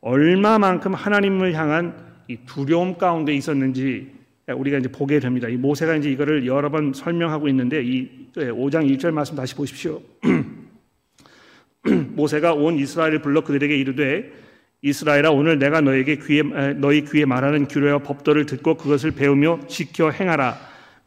얼마만큼 0.00 0.92
하나님을 0.94 1.54
향한 1.54 2.06
이 2.28 2.36
두려움 2.44 2.98
가운데 2.98 3.32
있었는지 3.34 4.12
우리가 4.46 4.78
이제 4.78 4.90
보게 4.90 5.18
됩니다. 5.18 5.48
이 5.48 5.56
모세가 5.56 5.96
이제 5.96 6.10
이거를 6.10 6.46
여러 6.46 6.70
번 6.70 6.92
설명하고 6.92 7.48
있는데 7.48 7.82
이 7.82 8.28
5장 8.34 8.88
1절 8.96 9.12
말씀 9.12 9.34
다시 9.34 9.54
보십시오. 9.54 10.00
모세가 12.14 12.54
온 12.54 12.78
이스라엘을 12.78 13.22
불러 13.22 13.42
그들에게 13.42 13.76
이르되 13.76 14.32
이스라엘아 14.82 15.30
오늘 15.30 15.58
내가 15.58 15.80
너에게 15.80 16.16
귀에 16.18 16.42
너희 16.76 17.04
귀에 17.04 17.24
말하는 17.24 17.66
규례와 17.66 17.98
법도를 17.98 18.46
듣고 18.46 18.76
그것을 18.76 19.10
배우며 19.10 19.60
지켜 19.66 20.10
행하라. 20.10 20.56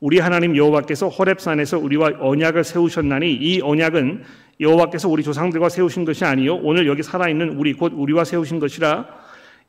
우리 0.01 0.19
하나님 0.19 0.57
여호와께서 0.57 1.07
호렙산에서 1.07 1.77
우리와 1.79 2.11
언약을 2.19 2.63
세우셨나니 2.63 3.31
이 3.33 3.61
언약은 3.61 4.23
여호와께서 4.59 5.07
우리 5.07 5.23
조상들과 5.23 5.69
세우신 5.69 6.05
것이 6.05 6.25
아니요 6.25 6.55
오늘 6.55 6.87
여기 6.87 7.01
살아 7.03 7.29
있는 7.29 7.49
우리 7.57 7.73
곧 7.73 7.93
우리와 7.95 8.23
세우신 8.25 8.59
것이라 8.59 9.07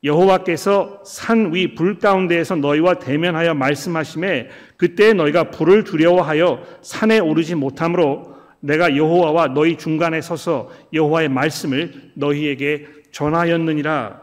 여호와께서 0.02 1.02
산 1.04 1.52
위 1.52 1.74
불 1.74 1.98
가운데에서 1.98 2.56
너희와 2.56 2.94
대면하여 2.94 3.54
말씀하심에 3.54 4.48
그때 4.76 5.12
너희가 5.12 5.50
불을 5.50 5.84
두려워하여 5.84 6.62
산에 6.80 7.18
오르지 7.20 7.54
못하므로 7.54 8.34
내가 8.60 8.96
여호와와 8.96 9.48
너희 9.48 9.76
중간에 9.76 10.20
서서 10.22 10.70
여호와의 10.92 11.28
말씀을 11.28 11.92
너희에게 12.14 12.86
전하였느니라. 13.12 14.20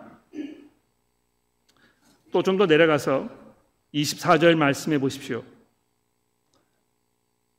또 2.32 2.43
좀 2.43 2.58
더 2.58 2.65
내려가서 2.65 3.30
24절 3.93 4.56
말씀해 4.56 4.99
보십시오. 4.99 5.43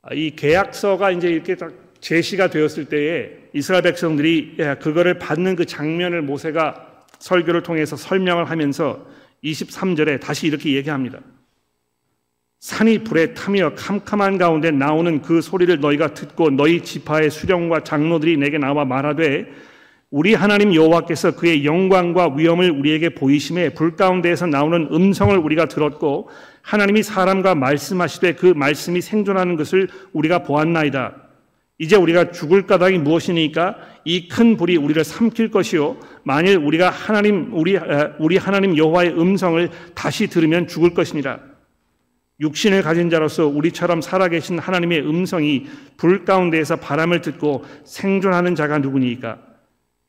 아, 0.01 0.13
이 0.13 0.31
계약서가 0.35 1.11
이제 1.11 1.29
이렇게 1.29 1.55
딱 1.55 1.73
제시가 1.99 2.49
되었을 2.49 2.85
때에 2.85 3.31
이스라엘 3.53 3.83
백성들이 3.83 4.55
예, 4.59 4.75
그거를 4.81 5.19
받는 5.19 5.55
그 5.55 5.65
장면을 5.65 6.21
모세가 6.21 7.05
설교를 7.19 7.63
통해서 7.63 7.95
설명을 7.95 8.45
하면서 8.49 9.05
23절에 9.43 10.19
다시 10.19 10.47
이렇게 10.47 10.73
얘기합니다. 10.73 11.19
산이 12.59 12.99
불에 12.99 13.33
타며 13.33 13.73
캄캄한 13.75 14.37
가운데 14.37 14.71
나오는 14.71 15.21
그 15.21 15.41
소리를 15.41 15.79
너희가 15.79 16.13
듣고 16.13 16.49
너희 16.51 16.81
지파의 16.83 17.29
수령과 17.29 17.83
장로들이 17.83 18.37
내게 18.37 18.57
나와 18.57 18.85
말하되 18.85 19.51
우리 20.11 20.33
하나님 20.33 20.75
여호와께서 20.75 21.35
그의 21.35 21.63
영광과 21.63 22.35
위엄을 22.35 22.69
우리에게 22.69 23.09
보이심에 23.15 23.69
불 23.69 23.95
가운데에서 23.95 24.45
나오는 24.45 24.89
음성을 24.91 25.35
우리가 25.37 25.67
들었고 25.67 26.29
하나님이 26.61 27.01
사람과 27.01 27.55
말씀하시되 27.55 28.35
그 28.35 28.47
말씀이 28.47 28.99
생존하는 28.99 29.55
것을 29.55 29.87
우리가 30.11 30.43
보았나이다. 30.43 31.15
이제 31.77 31.95
우리가 31.95 32.31
죽을 32.31 32.67
까닭이 32.67 32.97
무엇이니까 32.97 33.77
이 34.03 34.27
큰 34.27 34.57
불이 34.57 34.75
우리를 34.75 35.01
삼킬 35.01 35.49
것이요 35.49 35.97
만일 36.23 36.57
우리가 36.57 36.89
하나님 36.89 37.49
우리 37.53 37.79
우리 38.19 38.35
하나님 38.35 38.75
여호와의 38.77 39.17
음성을 39.17 39.69
다시 39.95 40.27
들으면 40.27 40.67
죽을 40.67 40.93
것이니라. 40.93 41.39
육신을 42.41 42.81
가진 42.81 43.09
자로서 43.09 43.47
우리처럼 43.47 44.01
살아계신 44.01 44.59
하나님의 44.59 45.07
음성이 45.07 45.67
불 45.95 46.25
가운데에서 46.25 46.75
바람을 46.75 47.21
듣고 47.21 47.63
생존하는 47.85 48.55
자가 48.55 48.79
누구니까? 48.79 49.50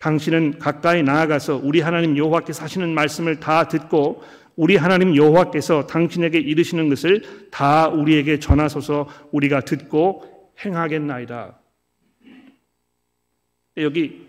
당신은 0.03 0.59
가까이 0.59 1.05
나아가서 1.05 1.61
우리 1.63 1.81
하나님 1.81 2.17
여호와께서 2.17 2.65
하시는 2.65 2.93
말씀을 2.93 3.39
다 3.39 3.69
듣고 3.69 4.25
우리 4.57 4.75
하나님 4.77 5.15
여호와께서 5.15 5.87
당신에게 5.87 6.41
이르시는 6.41 6.89
것을 6.89 7.23
다 7.53 7.87
우리에게 7.87 8.41
전하소서 8.41 9.09
우리가 9.31 9.61
듣고 9.61 10.53
행하겠나이다. 10.65 11.57
여기 13.77 14.27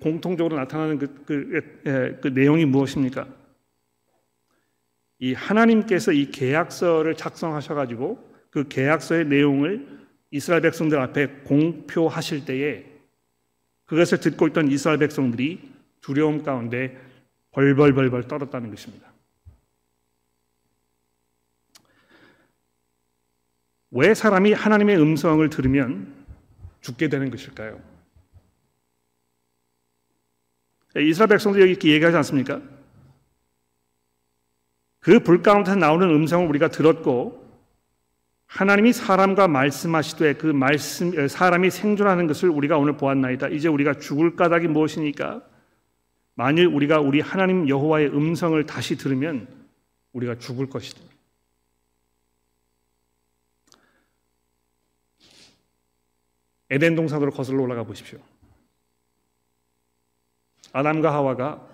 공통적으로 0.00 0.56
나타나는 0.56 0.98
그, 0.98 1.24
그, 1.26 2.18
그 2.22 2.28
내용이 2.28 2.64
무엇입니까? 2.64 3.28
이 5.18 5.34
하나님께서 5.34 6.12
이 6.12 6.30
계약서를 6.30 7.16
작성하셔가지고 7.16 8.32
그 8.48 8.66
계약서의 8.66 9.26
내용을 9.26 9.86
이스라엘 10.30 10.62
백성들 10.62 10.98
앞에 10.98 11.26
공표하실 11.44 12.46
때에 12.46 12.91
그것을 13.92 14.20
듣고 14.20 14.46
있던 14.48 14.70
이스라엘 14.70 14.98
백성들이 14.98 15.70
두려움 16.00 16.42
가운데 16.42 16.98
벌벌벌벌 17.50 18.26
떨었다는 18.26 18.70
것입니다. 18.70 19.12
왜 23.90 24.14
사람이 24.14 24.54
하나님의 24.54 24.96
음성을 24.98 25.46
들으면 25.50 26.10
죽게 26.80 27.10
되는 27.10 27.28
것일까요? 27.28 27.82
이스라엘 30.96 31.28
백성들이 31.28 31.60
여기 31.60 31.72
이렇게 31.72 31.92
얘기하지 31.92 32.16
않습니까? 32.16 32.62
그 35.00 35.18
불 35.22 35.42
가운데서 35.42 35.76
나오는 35.76 36.08
음성을 36.08 36.48
우리가 36.48 36.68
들었고 36.68 37.41
하나님이 38.52 38.92
사람과 38.92 39.48
말씀하시되 39.48 40.34
그 40.34 40.46
말씀 40.46 41.26
사람이 41.26 41.70
생존하는 41.70 42.26
것을 42.26 42.50
우리가 42.50 42.76
오늘 42.76 42.98
보았나이다. 42.98 43.48
이제 43.48 43.66
우리가 43.66 43.94
죽을 43.94 44.36
까닭이 44.36 44.68
무엇이니까? 44.68 45.42
만일 46.34 46.66
우리가 46.66 47.00
우리 47.00 47.20
하나님 47.20 47.66
여호와의 47.66 48.08
음성을 48.08 48.62
다시 48.66 48.96
들으면 48.96 49.48
우리가 50.12 50.38
죽을 50.38 50.68
것이다. 50.68 51.00
에덴 56.68 56.94
동산으로 56.94 57.30
거슬러 57.30 57.62
올라가 57.62 57.84
보십시오. 57.84 58.18
아담과 60.74 61.10
하와가 61.10 61.66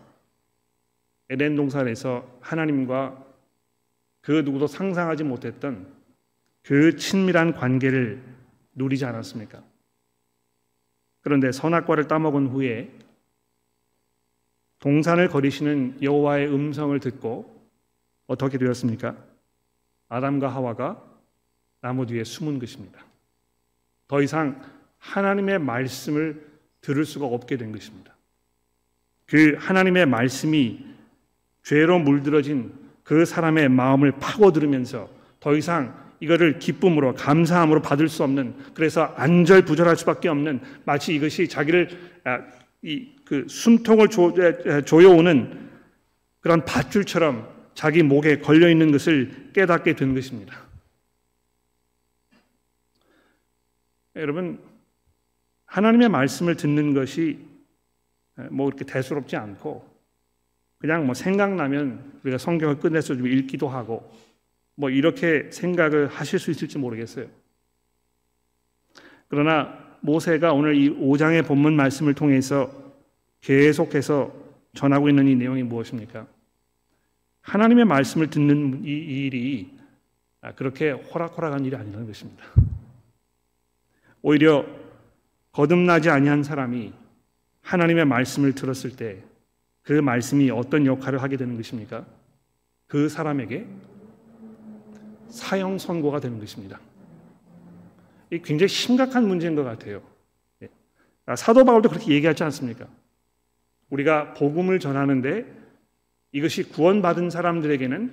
에덴 1.29 1.57
동산에서 1.57 2.39
하나님과 2.41 3.27
그 4.21 4.31
누구도 4.31 4.69
상상하지 4.69 5.25
못했던 5.25 5.98
그 6.69 6.97
친밀한 6.97 7.55
관계를 7.55 8.23
누리지 8.75 9.07
않았습니까? 9.07 9.63
그런데 11.23 11.51
선악과를 11.51 12.09
따먹은 12.09 12.49
후에 12.49 12.93
동산을 14.79 15.29
거리시는 15.29 16.03
여호와의 16.03 16.53
음성을 16.53 17.01
듣고 17.01 17.67
어떻게 18.27 18.59
되었습니까? 18.59 19.17
아담과 20.11 20.49
하와가 20.49 21.03
나무 21.81 22.05
뒤에 22.05 22.23
숨은 22.23 22.59
것입니다. 22.59 23.03
더 24.07 24.21
이상 24.21 24.61
하나님의 24.99 25.61
말씀을 25.61 26.47
들을 26.83 27.07
수가 27.07 27.25
없게 27.25 27.57
된 27.57 27.73
것입니다. 27.73 28.15
그 29.25 29.57
하나님의 29.59 30.05
말씀이 30.05 30.85
죄로 31.63 31.99
물들어진 31.99 32.75
그 33.05 33.25
사람의 33.25 33.71
마음을 33.71 34.13
파고들으면서 34.13 35.09
더 35.41 35.57
이상 35.57 36.08
이거를 36.21 36.59
기쁨으로 36.59 37.15
감사함으로 37.15 37.83
받을 37.83 38.09
수 38.09 38.25
없는 38.25 38.55
그래서 38.75 39.05
안절부절할 39.17 39.97
수밖에 39.97 40.29
없는 40.29 40.61
마치 40.85 41.15
이것이 41.15 41.49
자기를 41.49 41.91
아, 42.25 42.43
이그 42.83 43.47
숨통을 43.49 44.09
조, 44.09 44.35
조여오는 44.85 45.69
그런 46.41 46.65
밧줄처럼 46.65 47.49
자기 47.75 48.03
목에 48.03 48.39
걸려 48.39 48.69
있는 48.69 48.91
것을 48.91 49.51
깨닫게 49.53 49.95
된 49.95 50.15
것입니다. 50.15 50.67
여러분 54.17 54.59
하나님의 55.67 56.09
말씀을 56.09 56.57
듣는 56.57 56.95
것이 56.95 57.39
뭐 58.51 58.69
이렇게 58.69 58.85
대수롭지 58.85 59.37
않고 59.37 59.87
그냥 60.79 61.07
뭐 61.07 61.15
생각나면 61.15 62.21
우리가 62.23 62.39
성경을 62.39 62.79
끝내서 62.79 63.15
좀 63.15 63.27
읽기도 63.27 63.69
하고 63.69 64.13
뭐 64.79 64.91
이렇게 64.91 65.51
생각을 65.51 66.07
하실 66.07 66.39
수 66.39 66.51
있을지 66.51 66.79
모르겠어요. 66.79 67.27
그러나 69.27 69.79
모세가 70.01 70.53
오늘 70.53 70.77
이 70.77 70.89
5장의 70.89 71.47
본문 71.47 71.75
말씀을 71.75 72.15
통해서 72.15 72.73
계속해서 73.41 74.33
전하고 74.75 75.09
있는 75.09 75.27
이 75.27 75.35
내용이 75.35 75.65
무엇입니까? 75.65 76.27
하나님의 77.41 77.85
말씀을 77.85 78.31
듣는 78.31 78.85
이 78.85 78.89
일이 78.89 79.77
그렇게 80.55 80.91
호락호락한 80.91 81.65
일이 81.65 81.75
아니라는 81.75 82.07
것입니다. 82.07 82.45
오히려 84.23 84.65
거듭나지 85.53 86.11
아니한 86.11 86.43
사람이 86.43 86.93
하나님의 87.63 88.05
말씀을 88.05 88.55
들었을 88.55 88.95
때 88.95 89.29
그 89.89 89.95
말씀이 89.95 90.51
어떤 90.51 90.85
역할을 90.85 91.23
하게 91.23 91.39
되는 91.39 91.57
것입니까? 91.57 92.05
그 92.87 93.09
사람에게 93.09 93.67
사형 95.29 95.79
선고가 95.79 96.21
되는 96.21 96.39
것입니다. 96.39 96.81
이 98.31 98.41
굉장히 98.43 98.69
심각한 98.69 99.27
문제인 99.27 99.55
것 99.55 99.65
같아요. 99.65 100.03
예. 100.63 100.69
아, 101.27 101.37
사도 101.37 101.65
바울도 101.65 101.89
그렇게 101.89 102.13
얘기하지 102.13 102.45
않습니까? 102.45 102.87
우리가 103.91 104.35
복음을 104.35 104.79
전하는데 104.79 105.47
이것이 106.33 106.65
구원받은 106.65 107.31
사람들에게는 107.31 108.13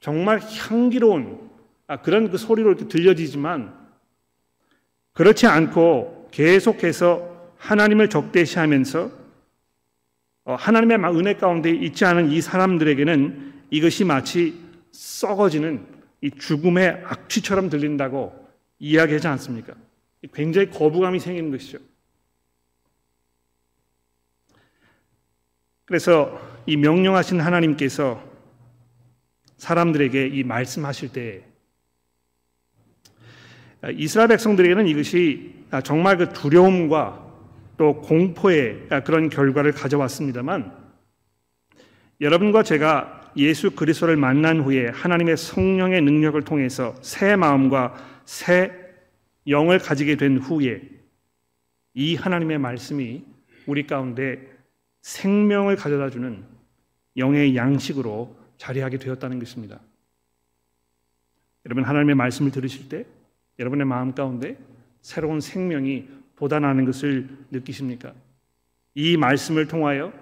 정말 0.00 0.40
향기로운 0.40 1.50
아, 1.86 2.00
그런 2.00 2.30
그 2.30 2.38
소리로 2.38 2.70
이렇게 2.70 2.88
들려지지만 2.88 3.74
그렇지 5.12 5.46
않고 5.46 6.28
계속해서 6.30 7.52
하나님을 7.56 8.10
적대시하면서 8.10 9.10
어, 10.46 10.54
하나님의 10.56 10.98
은혜 11.16 11.34
가운데 11.34 11.70
있지 11.70 12.04
않은 12.04 12.30
이 12.30 12.40
사람들에게는 12.40 13.54
이것이 13.70 14.04
마치 14.04 14.60
썩어지는 14.92 15.93
이 16.24 16.30
죽음의 16.30 17.02
악취처럼 17.04 17.68
들린다고 17.68 18.48
이야기하지 18.78 19.28
않습니까? 19.28 19.74
굉장히 20.32 20.70
거부감이 20.70 21.20
생기는 21.20 21.50
것이죠. 21.50 21.76
그래서 25.84 26.40
이 26.64 26.78
명령하신 26.78 27.40
하나님께서 27.40 28.24
사람들에게 29.58 30.28
이 30.28 30.44
말씀하실 30.44 31.12
때 31.12 31.44
이스라엘 33.92 34.28
백성들에게는 34.28 34.88
이것이 34.88 35.66
정말 35.84 36.16
그 36.16 36.32
두려움과 36.32 37.22
또 37.76 38.00
공포의 38.00 38.88
그런 39.04 39.28
결과를 39.28 39.72
가져왔습니다만 39.72 40.74
여러분과 42.22 42.62
제가 42.62 43.23
예수 43.36 43.70
그리스도를 43.72 44.16
만난 44.16 44.60
후에 44.60 44.88
하나님의 44.88 45.36
성령의 45.36 46.02
능력을 46.02 46.40
통해서 46.42 46.94
새 47.02 47.36
마음과 47.36 48.22
새 48.24 48.72
영을 49.48 49.78
가지게 49.78 50.16
된 50.16 50.38
후에 50.38 50.82
이 51.94 52.16
하나님의 52.16 52.58
말씀이 52.58 53.24
우리 53.66 53.86
가운데 53.86 54.54
생명을 55.02 55.76
가져다 55.76 56.10
주는 56.10 56.44
영의 57.16 57.56
양식으로 57.56 58.36
자리하게 58.56 58.98
되었다는 58.98 59.38
것입니다. 59.38 59.80
여러분 61.66 61.84
하나님의 61.84 62.14
말씀을 62.14 62.50
들으실 62.50 62.88
때 62.88 63.06
여러분의 63.58 63.86
마음 63.86 64.14
가운데 64.14 64.58
새로운 65.00 65.40
생명이 65.40 66.08
돋아나는 66.36 66.84
것을 66.84 67.28
느끼십니까? 67.50 68.12
이 68.94 69.16
말씀을 69.16 69.68
통하여 69.68 70.12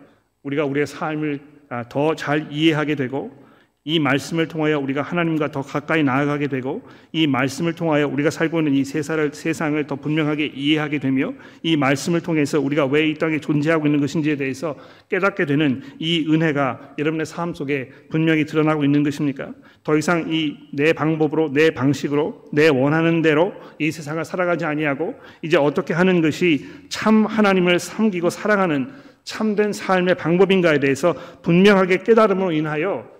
우리가 0.42 0.64
우리의 0.64 0.86
삶을 0.86 1.40
아, 1.40 1.51
더 1.88 2.14
잘 2.14 2.46
이해하게 2.50 2.94
되고 2.96 3.42
이 3.84 3.98
말씀을 3.98 4.46
통하여 4.46 4.78
우리가 4.78 5.02
하나님과 5.02 5.50
더 5.50 5.60
가까이 5.60 6.04
나아가게 6.04 6.46
되고 6.46 6.82
이 7.10 7.26
말씀을 7.26 7.72
통하여 7.72 8.06
우리가 8.06 8.30
살고 8.30 8.60
있는 8.60 8.74
이 8.74 8.84
세상을, 8.84 9.32
세상을 9.34 9.84
더 9.88 9.96
분명하게 9.96 10.52
이해하게 10.54 11.00
되며 11.00 11.32
이 11.64 11.76
말씀을 11.76 12.20
통해서 12.20 12.60
우리가 12.60 12.86
왜 12.86 13.08
이 13.10 13.14
땅에 13.14 13.40
존재하고 13.40 13.86
있는 13.86 14.00
것인지에 14.00 14.36
대해서 14.36 14.76
깨닫게 15.08 15.46
되는 15.46 15.82
이 15.98 16.24
은혜가 16.30 16.94
여러분의 16.96 17.26
삶 17.26 17.54
속에 17.54 17.90
분명히 18.08 18.44
드러나고 18.46 18.84
있는 18.84 19.02
것입니까? 19.02 19.50
더 19.82 19.96
이상 19.96 20.32
이 20.32 20.56
내 20.72 20.92
방법으로 20.92 21.52
내 21.52 21.70
방식으로 21.70 22.44
내 22.52 22.68
원하는 22.68 23.20
대로 23.20 23.52
이 23.80 23.90
세상을 23.90 24.24
살아가지 24.24 24.64
아니하고 24.64 25.16
이제 25.42 25.56
어떻게 25.56 25.92
하는 25.92 26.20
것이 26.22 26.68
참 26.88 27.26
하나님을 27.26 27.80
섬기고 27.80 28.30
살아가는 28.30 28.92
참된 29.24 29.72
삶의 29.72 30.16
방법인가에 30.16 30.80
대해서 30.80 31.12
분명하게 31.42 31.98
깨달음으로 32.02 32.52
인하여 32.52 33.10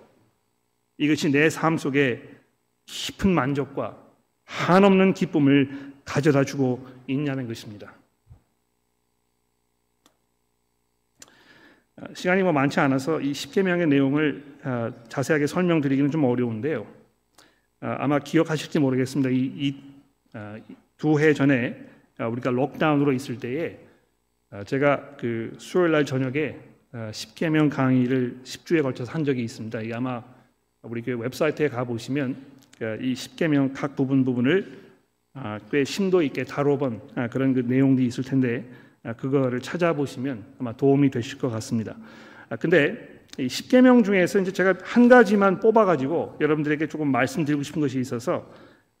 이것이 0.97 1.31
내 1.31 1.49
삶 1.49 1.77
속에 1.77 2.21
깊은 2.85 3.29
만족과 3.31 3.97
한없는 4.45 5.13
기쁨을 5.13 5.93
가져다 6.05 6.43
주고 6.43 6.85
있냐는 7.07 7.47
것입니다. 7.47 7.93
아, 11.95 12.07
시간이 12.13 12.43
뭐 12.43 12.51
많지 12.51 12.79
않아서 12.79 13.21
이 13.21 13.33
십계명의 13.33 13.87
내용을 13.87 14.43
아, 14.63 14.91
자세하게 15.07 15.47
설명드리기는 15.47 16.11
좀 16.11 16.25
어려운데요. 16.25 16.85
아, 17.79 17.97
아마 17.99 18.19
기억하실지 18.19 18.79
모르겠습니다. 18.79 19.29
이두 19.29 21.19
해 21.19 21.33
전에 21.33 21.89
우리가 22.19 22.51
록다운으로 22.51 23.13
있을 23.13 23.39
때에 23.39 23.79
제가 24.65 25.15
그 25.17 25.53
수요일 25.57 25.91
날 25.91 26.05
저녁에 26.05 26.59
십계명 27.11 27.69
강의를 27.69 28.37
10주에 28.43 28.83
걸쳐서 28.83 29.11
한 29.11 29.25
적이 29.25 29.43
있습니다. 29.43 29.81
이 29.81 29.93
아마 29.93 30.23
우리 30.83 31.01
교회 31.01 31.15
웹사이트에 31.15 31.69
가 31.69 31.83
보시면 31.83 32.35
그이 32.77 33.15
십계명 33.15 33.73
각 33.73 33.95
부분 33.95 34.23
부분을 34.23 34.83
아, 35.33 35.57
꽤 35.71 35.83
심도 35.83 36.21
있게 36.21 36.43
다뤄본 36.43 37.01
아, 37.15 37.27
그런 37.27 37.53
그 37.53 37.61
내용들이 37.61 38.05
있을 38.05 38.23
텐데 38.23 38.69
아, 39.01 39.13
그거를 39.13 39.59
찾아보시면 39.59 40.43
아마 40.59 40.73
도움이 40.73 41.09
되실 41.09 41.39
것 41.39 41.49
같습니다. 41.49 41.95
근데 42.59 43.25
이 43.39 43.49
십계명 43.49 44.03
중에서 44.03 44.39
이제 44.39 44.51
제가 44.51 44.75
한 44.83 45.07
가지만 45.07 45.59
뽑아가지고 45.59 46.37
여러분들에게 46.39 46.87
조금 46.87 47.11
말씀드리고 47.11 47.63
싶은 47.63 47.81
것이 47.81 47.99
있어서 47.99 48.47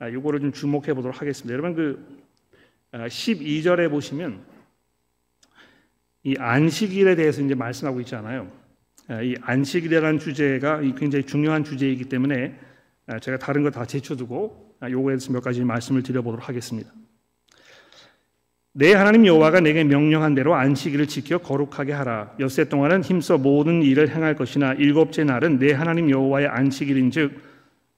이거를 0.01 0.39
좀 0.39 0.51
주목해 0.51 0.95
보도록 0.95 1.21
하겠습니다. 1.21 1.53
여러분 1.53 1.75
그 1.75 2.23
12절에 2.93 3.91
보시면 3.91 4.52
이 6.23 6.35
안식일에 6.39 7.15
대해서 7.15 7.41
이제 7.41 7.53
말씀하고 7.53 7.99
있잖아요. 8.01 8.49
아, 9.09 9.21
이 9.21 9.35
안식이라는 9.41 10.19
주제가 10.19 10.81
굉장히 10.97 11.25
중요한 11.25 11.63
주제이기 11.63 12.05
때문에 12.05 12.57
아, 13.07 13.19
제가 13.19 13.37
다른 13.37 13.63
거 13.63 13.69
다 13.69 13.85
제쳐두고 13.85 14.75
아, 14.79 14.89
요거에 14.89 15.13
대해서 15.13 15.33
몇 15.33 15.43
가지 15.43 15.61
말씀을 15.63 16.03
드려보도록 16.03 16.47
하겠습니다. 16.47 16.89
내 18.75 18.93
하나님 18.93 19.25
여호와가 19.27 19.59
내게 19.59 19.83
명령한 19.83 20.33
대로 20.33 20.55
안식일을 20.55 21.07
지켜 21.07 21.37
거룩하게 21.37 21.91
하라. 21.91 22.33
엿새 22.39 22.69
동안은 22.69 23.03
힘써 23.03 23.37
모든 23.37 23.83
일을 23.83 24.09
행할 24.09 24.35
것이나 24.35 24.73
일곱째 24.73 25.23
날은 25.23 25.59
내 25.59 25.73
하나님 25.73 26.09
여호와의 26.09 26.47
안식일인즉 26.47 27.53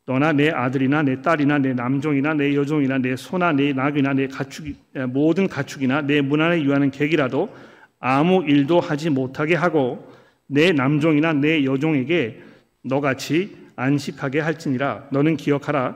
너나 0.08 0.34
내 0.34 0.50
아들이나 0.50 1.02
내 1.04 1.22
딸이나 1.22 1.60
내 1.60 1.74
남종이나 1.74 2.34
내 2.34 2.56
여종이나 2.56 2.98
내 2.98 3.16
소나 3.16 3.54
내 3.54 3.72
낙이나 3.72 4.14
내 4.14 4.28
가축 4.28 4.68
모든 5.10 5.48
가축이나 5.48 6.02
내 6.02 6.22
문안에 6.22 6.62
유하는 6.62 6.92
객이라도 6.92 7.50
아무 8.08 8.44
일도 8.44 8.80
하지 8.80 9.10
못하게 9.10 9.56
하고 9.56 10.14
내 10.46 10.72
남종이나 10.72 11.34
내 11.34 11.66
여종에게 11.66 12.40
너같이 12.84 13.58
안식하게 13.76 14.42
할지니라 14.42 15.08
너는 15.12 15.38
기억하라 15.38 15.96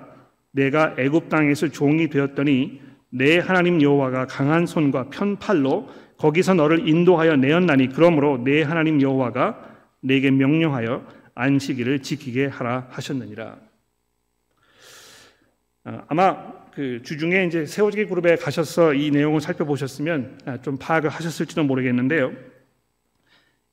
내가 0.52 0.96
애굽 0.98 1.30
땅에서 1.30 1.68
종이 1.68 2.10
되었더니 2.10 2.82
내 3.12 3.38
하나님 3.38 3.80
여호와가 3.80 4.26
강한 4.26 4.66
손과 4.66 5.12
편팔로 5.12 5.88
거기서 6.18 6.56
너를 6.56 6.90
인도하여 6.90 7.36
내었나니 7.36 7.90
그러므로 7.90 8.44
내 8.44 8.64
하나님 8.64 9.00
여호와가 9.00 9.60
내게 10.02 10.32
명령하여 10.32 11.06
안식일을 11.36 12.02
지키게 12.02 12.48
하라 12.48 12.88
하셨느니라. 12.90 13.56
아, 15.84 16.04
아마 16.08 16.59
그 16.80 17.02
주중에 17.04 17.44
이제 17.44 17.66
세워지기 17.66 18.06
그룹에 18.06 18.38
가셔서 18.38 18.94
이 18.94 19.12
내용을 19.12 19.42
살펴보셨으면 19.42 20.40
아, 20.46 20.62
좀 20.62 20.78
파악을 20.78 21.10
하셨을지도 21.10 21.66
모르겠는데요. 21.66 22.32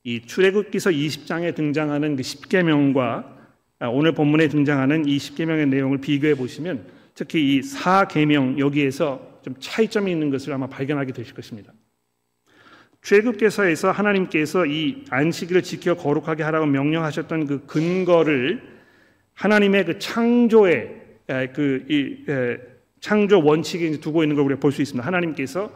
이 0.03 0.23
출애굽기서 0.23 0.91
20장에 0.91 1.55
등장하는 1.55 2.17
그 2.17 2.23
10계명과 2.23 3.25
아, 3.79 3.87
오늘 3.87 4.11
본문에 4.11 4.49
등장하는 4.49 5.07
이 5.07 5.19
10계명의 5.19 5.69
내용을 5.69 5.99
비교해 5.99 6.35
보시면 6.35 6.85
특히 7.15 7.55
이 7.55 7.61
4계명 7.61 8.59
여기에서 8.59 9.41
좀 9.45 9.55
차이점이 9.61 10.11
있는 10.11 10.31
것을 10.31 10.53
아마 10.53 10.67
발견하게 10.67 11.13
되실 11.13 11.33
것입니다. 11.33 11.73
출애굽께서에서 13.03 13.93
하나님께서 13.93 14.67
이 14.67 15.05
안식일을 15.11 15.63
지켜 15.63 15.95
거룩하게 15.95 16.43
하라고 16.43 16.67
명령하셨던 16.67 17.47
그 17.47 17.67
근거를 17.67 18.65
하나님의 19.35 19.85
그 19.85 19.99
창조의 20.01 21.03
그 21.55 21.87
이 21.89 22.76
창조 23.01 23.43
원칙에 23.45 23.91
두고 24.01 24.23
있는 24.23 24.37
걸 24.37 24.45
우리가 24.47 24.61
볼 24.61 24.73
수 24.73 24.83
있습니다. 24.83 25.07
하나님께서 25.07 25.71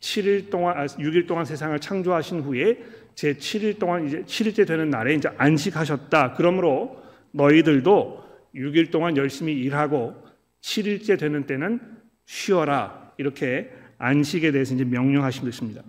7일 0.00 0.50
동안 0.50 0.86
6일 0.86 1.24
아, 1.24 1.26
동안 1.26 1.44
세상을 1.44 1.78
창조하신 1.78 2.40
후에 2.40 2.78
제 3.14 3.34
7일 3.34 3.78
동안 3.78 4.06
이제 4.06 4.22
7일째 4.22 4.66
되는 4.66 4.88
날에 4.88 5.14
이제 5.14 5.28
안식하셨다. 5.36 6.34
그러므로 6.34 7.02
너희들도 7.32 8.24
6일 8.54 8.90
동안 8.90 9.16
열심히 9.16 9.52
일하고 9.54 10.14
7일째 10.62 11.18
되는 11.18 11.46
때는 11.46 11.80
쉬어라. 12.24 13.12
이렇게 13.18 13.70
안식에 13.98 14.50
대해서 14.52 14.74
이제 14.74 14.84
명령하신 14.84 15.44
것입니다. 15.44 15.82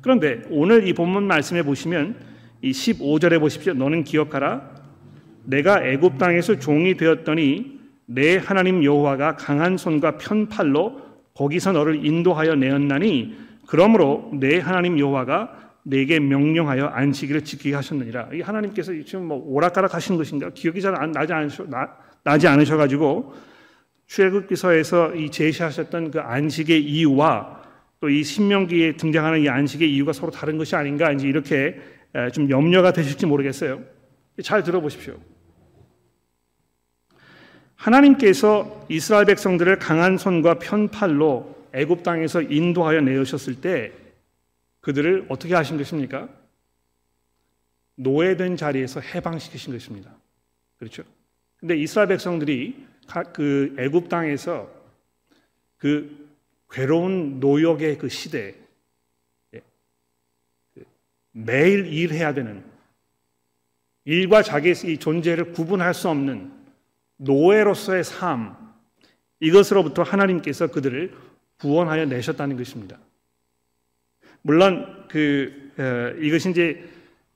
그런데 0.00 0.42
오늘 0.50 0.86
이 0.86 0.92
본문 0.92 1.24
말씀에 1.24 1.62
보시면 1.62 2.16
이 2.62 2.70
15절에 2.70 3.40
보십시오. 3.40 3.74
너는 3.74 4.04
기억하라. 4.04 4.76
내가 5.44 5.84
애굽 5.84 6.18
땅에서 6.18 6.58
종이 6.58 6.96
되었더니 6.96 7.79
내 8.12 8.36
하나님 8.36 8.82
여호와가 8.82 9.36
강한 9.36 9.76
손과 9.76 10.18
편팔로 10.18 11.00
거기서 11.34 11.72
너를 11.72 12.04
인도하여 12.04 12.56
내었나니 12.56 13.36
그러므로 13.66 14.30
내 14.34 14.58
하나님 14.58 14.98
여호와가 14.98 15.56
내게 15.84 16.18
명령하여 16.18 16.86
안식일을 16.86 17.44
지키게 17.44 17.74
하셨느니라. 17.74 18.30
이 18.34 18.40
하나님께서 18.40 18.92
지금 19.06 19.26
뭐 19.26 19.38
오락가락 19.46 19.94
하신 19.94 20.16
것인가 20.16 20.50
기억이 20.50 20.80
잘 20.80 20.94
나지 21.12 21.32
않으셔 21.32 21.64
나, 21.64 21.88
나지 22.24 22.48
않으셔 22.48 22.76
가지고 22.76 23.32
출애굽기서에서 24.06 25.14
이 25.14 25.30
제시하셨던 25.30 26.10
그 26.10 26.20
안식의 26.20 26.82
이유와 26.82 27.60
또 28.00 28.08
이 28.08 28.24
신명기에 28.24 28.96
등장하는 28.96 29.40
이 29.42 29.48
안식의 29.48 29.92
이유가 29.92 30.12
서로 30.12 30.32
다른 30.32 30.56
것이 30.56 30.74
아닌가 30.74 31.12
이제 31.12 31.28
이렇게 31.28 31.78
좀 32.32 32.48
염려가 32.48 32.92
되실지 32.92 33.26
모르겠어요. 33.26 33.82
잘 34.42 34.62
들어보십시오. 34.62 35.16
하나님께서 37.80 38.86
이스라엘 38.90 39.24
백성들을 39.24 39.78
강한 39.78 40.18
손과 40.18 40.58
편팔로 40.58 41.68
애굽 41.72 42.02
땅에서 42.02 42.42
인도하여 42.42 43.00
내으셨을 43.00 43.60
때 43.60 43.92
그들을 44.80 45.26
어떻게 45.28 45.54
하신 45.54 45.78
것입니까? 45.78 46.28
노예된 47.94 48.56
자리에서 48.56 49.00
해방시키신 49.00 49.72
것입니다. 49.72 50.14
그렇죠? 50.78 51.04
근데 51.56 51.76
이스라엘 51.76 52.08
백성들이 52.08 52.86
그 53.32 53.74
애굽 53.78 54.08
땅에서 54.08 54.70
그 55.78 56.28
괴로운 56.70 57.40
노역의 57.40 57.98
그 57.98 58.08
시대 58.10 58.54
예, 59.54 59.60
그 60.74 60.84
매일 61.32 61.86
일해야 61.86 62.34
되는 62.34 62.62
일과 64.04 64.42
자기의 64.42 64.98
존재를 64.98 65.52
구분할 65.52 65.94
수 65.94 66.08
없는 66.08 66.59
노예로서의 67.20 68.04
삶 68.04 68.56
이것으로부터 69.40 70.02
하나님께서 70.02 70.68
그들을 70.68 71.12
구원하여 71.58 72.06
내셨다는 72.06 72.56
것입니다. 72.56 72.98
물론 74.42 75.06
그 75.08 75.72
에, 75.78 76.26
이것이 76.26 76.50
이제 76.50 76.88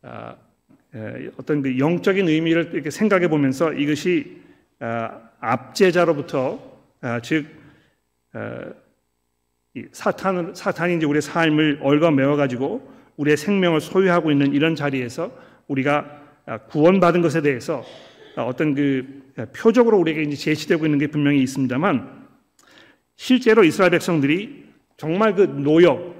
아, 0.02 0.36
에, 0.94 1.30
어떤 1.38 1.62
그 1.62 1.78
영적인 1.78 2.28
의미를 2.28 2.70
이렇게 2.72 2.90
생각해 2.90 3.28
보면서 3.28 3.72
이것이 3.72 4.42
아, 4.80 5.20
압제자로부터 5.40 6.60
아, 7.00 7.20
즉 7.20 7.46
사탄 9.92 10.54
사탄이 10.54 10.96
이제 10.96 11.06
우리의 11.06 11.22
삶을 11.22 11.80
얽어매어 11.82 12.36
가지고 12.36 12.90
우리의 13.16 13.36
생명을 13.36 13.80
소유하고 13.80 14.30
있는 14.30 14.52
이런 14.54 14.74
자리에서 14.74 15.30
우리가 15.68 16.22
구원받은 16.68 17.22
것에 17.22 17.42
대해서 17.42 17.84
어떤 18.36 18.74
그 18.74 19.32
표적으로 19.56 19.98
우리에게 19.98 20.22
이제 20.22 20.36
제시되고 20.36 20.84
있는 20.84 20.98
게 20.98 21.06
분명히 21.06 21.42
있습니다만 21.42 22.26
실제로 23.16 23.64
이스라엘 23.64 23.90
백성들이 23.92 24.64
정말 24.96 25.34
그 25.34 25.42
노역 25.42 26.14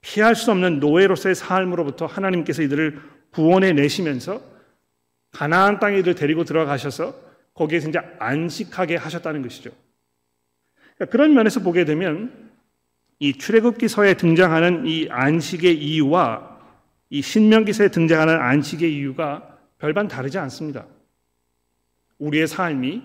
피할 0.00 0.34
수 0.34 0.50
없는 0.50 0.80
노예로서의 0.80 1.34
삶으로부터 1.34 2.06
하나님께서 2.06 2.62
이들을 2.62 3.00
구원해 3.30 3.72
내시면서 3.72 4.42
가나안 5.32 5.78
땅에 5.78 5.98
이들 5.98 6.14
데리고 6.14 6.44
들어가셔서 6.44 7.14
거기에서 7.54 7.88
이제 7.88 8.00
안식하게 8.18 8.96
하셨다는 8.96 9.42
것이죠. 9.42 9.70
그러니까 10.96 11.12
그런 11.12 11.34
면에서 11.34 11.60
보게 11.60 11.84
되면 11.84 12.50
이 13.18 13.34
출애굽기서에 13.34 14.14
등장하는 14.14 14.86
이 14.86 15.08
안식의 15.10 15.76
이유와 15.76 16.58
이 17.10 17.22
신명기서에 17.22 17.88
등장하는 17.88 18.40
안식의 18.40 18.94
이유가 18.94 19.58
별반 19.78 20.08
다르지 20.08 20.38
않습니다. 20.38 20.86
우리의 22.20 22.46
삶이 22.46 23.02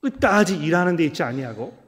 끝까지 0.00 0.58
일하는 0.58 0.96
데 0.96 1.04
있지 1.04 1.22
아니하고 1.22 1.78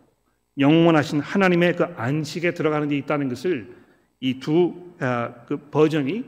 영원하신 0.58 1.20
하나님의 1.20 1.76
그 1.76 1.84
안식에 1.84 2.54
들어가는 2.54 2.88
데 2.88 2.96
있다는 2.96 3.28
것을 3.28 3.74
이두 4.20 4.92
아, 5.00 5.34
그 5.46 5.56
버전이 5.56 6.24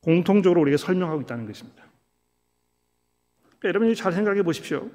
공통적으로 0.00 0.62
우리가 0.62 0.76
설명하고 0.76 1.20
있다는 1.22 1.46
것입니다. 1.46 1.84
그러니까 3.58 3.68
여러분이 3.68 3.96
잘 3.96 4.12
생각해 4.12 4.42
보십시오. 4.42 4.88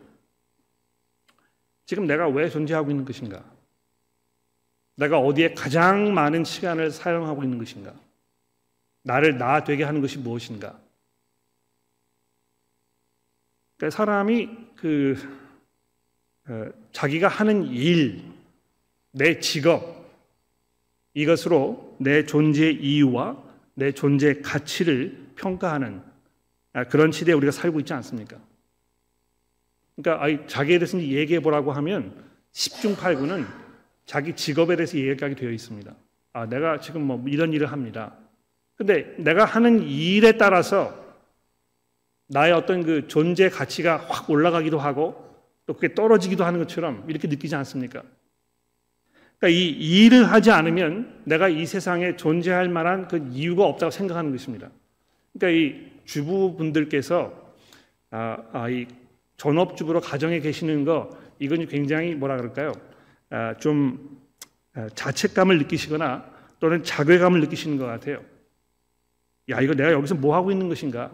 지금 1.86 2.08
내가 2.08 2.28
왜 2.30 2.50
존재하고 2.50 2.90
있는 2.90 3.04
것인가? 3.04 3.44
내가 4.96 5.20
어디에 5.20 5.54
가장 5.54 6.14
많은 6.14 6.44
시간을 6.46 6.92
사용하고 6.92 7.44
있는 7.44 7.58
것인가? 7.58 7.94
나를 9.04 9.38
나 9.38 9.64
되게 9.64 9.84
하는 9.84 10.00
것이 10.00 10.18
무엇인가? 10.18 10.80
그러니까 13.82 13.98
사람이 13.98 14.50
그 14.76 15.18
어, 16.48 16.68
자기가 16.92 17.28
하는 17.28 17.66
일, 17.66 18.22
내 19.12 19.40
직업 19.40 20.08
이것으로 21.16 21.98
내 22.00 22.24
존재의 22.24 22.76
이유와 22.76 23.44
내 23.74 23.92
존재의 23.92 24.44
가치를 24.44 25.18
평가하는 25.36 26.00
아, 26.74 26.84
그런 26.84 27.12
시대에 27.12 27.34
우리가 27.34 27.52
살고 27.52 27.80
있지 27.80 27.94
않습니까? 27.94 28.38
그러니까 29.96 30.46
자기에 30.46 30.78
대해서 30.78 31.02
얘기해 31.02 31.40
보라고 31.40 31.72
하면 31.72 32.24
10중 32.54 32.96
8구는 32.96 33.48
자기 34.06 34.36
직업에 34.36 34.76
대해서 34.76 34.96
얘기하게 34.96 35.34
되어 35.34 35.50
있습니다. 35.50 35.92
아, 36.34 36.46
내가 36.46 36.80
지금 36.80 37.02
뭐 37.02 37.24
이런 37.28 37.52
일을 37.52 37.72
합니다. 37.72 38.16
근데 38.76 39.16
내가 39.18 39.44
하는 39.44 39.82
일에 39.82 40.34
따라서 40.34 41.01
나의 42.32 42.54
어떤 42.54 42.84
그 42.84 43.08
존재 43.08 43.50
가치가 43.50 43.98
확 43.98 44.30
올라가기도 44.30 44.80
하고 44.80 45.30
또 45.66 45.74
그게 45.74 45.94
떨어지기도 45.94 46.46
하는 46.46 46.60
것처럼 46.60 47.04
이렇게 47.10 47.28
느끼지 47.28 47.56
않습니까? 47.56 48.04
그러니까 49.38 49.60
이 49.60 49.70
일을 49.70 50.32
하지 50.32 50.50
않으면 50.50 51.24
내가 51.26 51.50
이 51.50 51.66
세상에 51.66 52.16
존재할 52.16 52.70
만한 52.70 53.10
그 53.10 53.28
이유가 53.32 53.66
없다고 53.66 53.92
생각하는 53.92 54.32
것입니다. 54.32 54.70
그러니까 55.34 55.60
이 55.60 55.92
주부분들께서 56.06 57.34
아, 58.12 58.38
아, 58.54 58.70
이 58.70 58.88
전업주부로 59.36 60.00
가정에 60.00 60.40
계시는 60.40 60.86
거 60.86 61.10
이건 61.40 61.68
굉장히 61.68 62.16
뭐라 62.16 62.38
그럴까요? 62.38 62.72
아, 63.30 63.56
좀 63.58 64.22
아, 64.74 64.88
자책감을 64.96 65.58
느끼시거나 65.58 66.26
또는 66.62 66.82
자괴감을 66.84 67.42
느끼시는 67.42 67.78
것 67.78 67.88
같아요. 67.88 68.24
야 69.50 69.60
이거 69.60 69.74
내가 69.74 69.92
여기서 69.92 70.16
뭐 70.16 70.34
하고 70.34 70.50
있는 70.50 70.70
것인가? 70.70 71.12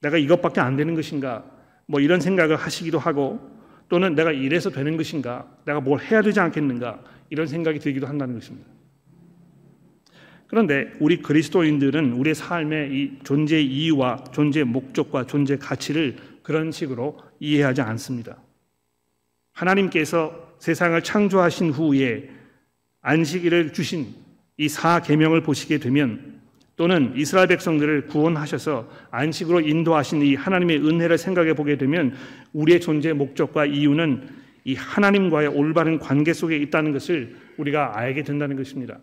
내가 0.00 0.16
이것밖에 0.16 0.60
안 0.60 0.76
되는 0.76 0.94
것인가? 0.94 1.44
뭐 1.86 2.00
이런 2.00 2.20
생각을 2.20 2.56
하시기도 2.56 2.98
하고 2.98 3.40
또는 3.88 4.14
내가 4.14 4.32
이래서 4.32 4.70
되는 4.70 4.96
것인가? 4.96 5.46
내가 5.64 5.80
뭘 5.80 6.00
해야 6.00 6.22
되지 6.22 6.40
않겠는가? 6.40 7.02
이런 7.28 7.46
생각이 7.46 7.78
들기도 7.78 8.06
한다는 8.06 8.34
것입니다. 8.34 8.68
그런데 10.46 10.92
우리 10.98 11.22
그리스도인들은 11.22 12.12
우리의 12.12 12.34
삶의 12.34 12.92
이 12.92 13.18
존재의 13.22 13.64
이유와 13.64 14.24
존재의 14.32 14.64
목적과 14.64 15.26
존재의 15.26 15.58
가치를 15.58 16.16
그런 16.42 16.72
식으로 16.72 17.20
이해하지 17.38 17.82
않습니다. 17.82 18.36
하나님께서 19.52 20.54
세상을 20.58 21.00
창조하신 21.02 21.70
후에 21.70 22.30
안식일을 23.00 23.72
주신 23.72 24.14
이 24.56 24.68
사계명을 24.68 25.42
보시게 25.42 25.78
되면 25.78 26.39
또는 26.80 27.12
이스라엘 27.14 27.46
백성들을 27.48 28.06
구원하셔서 28.06 28.88
안식으로 29.10 29.60
인도하신 29.60 30.22
이 30.22 30.34
하나님의 30.34 30.78
은혜를 30.78 31.18
생각해 31.18 31.52
보게 31.52 31.76
되면 31.76 32.14
우리의 32.54 32.80
존재의 32.80 33.12
목적과 33.12 33.66
이유는 33.66 34.26
이 34.64 34.76
하나님과의 34.76 35.48
올바른 35.48 35.98
관계 35.98 36.32
속에 36.32 36.56
있다는 36.56 36.92
것을 36.92 37.36
우리가 37.58 37.98
알게 37.98 38.22
된다는 38.22 38.56
것입니다. 38.56 38.98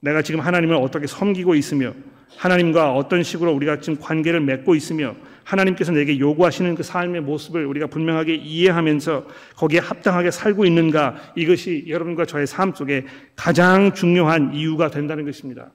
내가 0.00 0.22
지금 0.22 0.40
하나님을 0.40 0.74
어떻게 0.74 1.06
섬기고 1.06 1.54
있으며 1.54 1.92
하나님과 2.38 2.94
어떤 2.94 3.22
식으로 3.22 3.52
우리가 3.52 3.80
지금 3.80 4.00
관계를 4.00 4.40
맺고 4.40 4.74
있으며 4.74 5.14
하나님께서 5.44 5.92
내게 5.92 6.18
요구하시는 6.18 6.76
그 6.76 6.82
삶의 6.82 7.20
모습을 7.20 7.66
우리가 7.66 7.88
분명하게 7.88 8.36
이해하면서 8.36 9.26
거기에 9.56 9.80
합당하게 9.80 10.30
살고 10.30 10.64
있는가 10.64 11.34
이것이 11.36 11.84
여러분과 11.88 12.24
저의 12.24 12.46
삶 12.46 12.72
속에 12.72 13.04
가장 13.36 13.92
중요한 13.92 14.54
이유가 14.54 14.88
된다는 14.88 15.26
것입니다. 15.26 15.72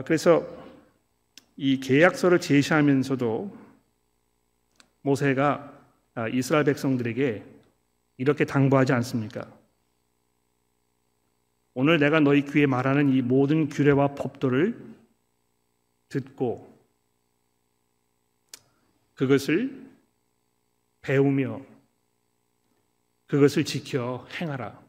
그래서 0.00 0.46
이 1.56 1.78
계약서를 1.80 2.40
제시하면서도 2.40 3.58
모세가 5.02 5.80
아, 6.14 6.28
이스라엘 6.28 6.64
백성들에게 6.64 7.44
이렇게 8.18 8.44
당부하지 8.44 8.92
않습니까? 8.94 9.46
오늘 11.74 11.98
내가 11.98 12.20
너희 12.20 12.44
귀에 12.44 12.66
말하는 12.66 13.12
이 13.12 13.22
모든 13.22 13.68
규례와 13.68 14.14
법도를 14.14 14.78
듣고 16.08 16.70
그것을 19.14 19.82
배우며 21.00 21.62
그것을 23.26 23.64
지켜 23.64 24.26
행하라. 24.38 24.81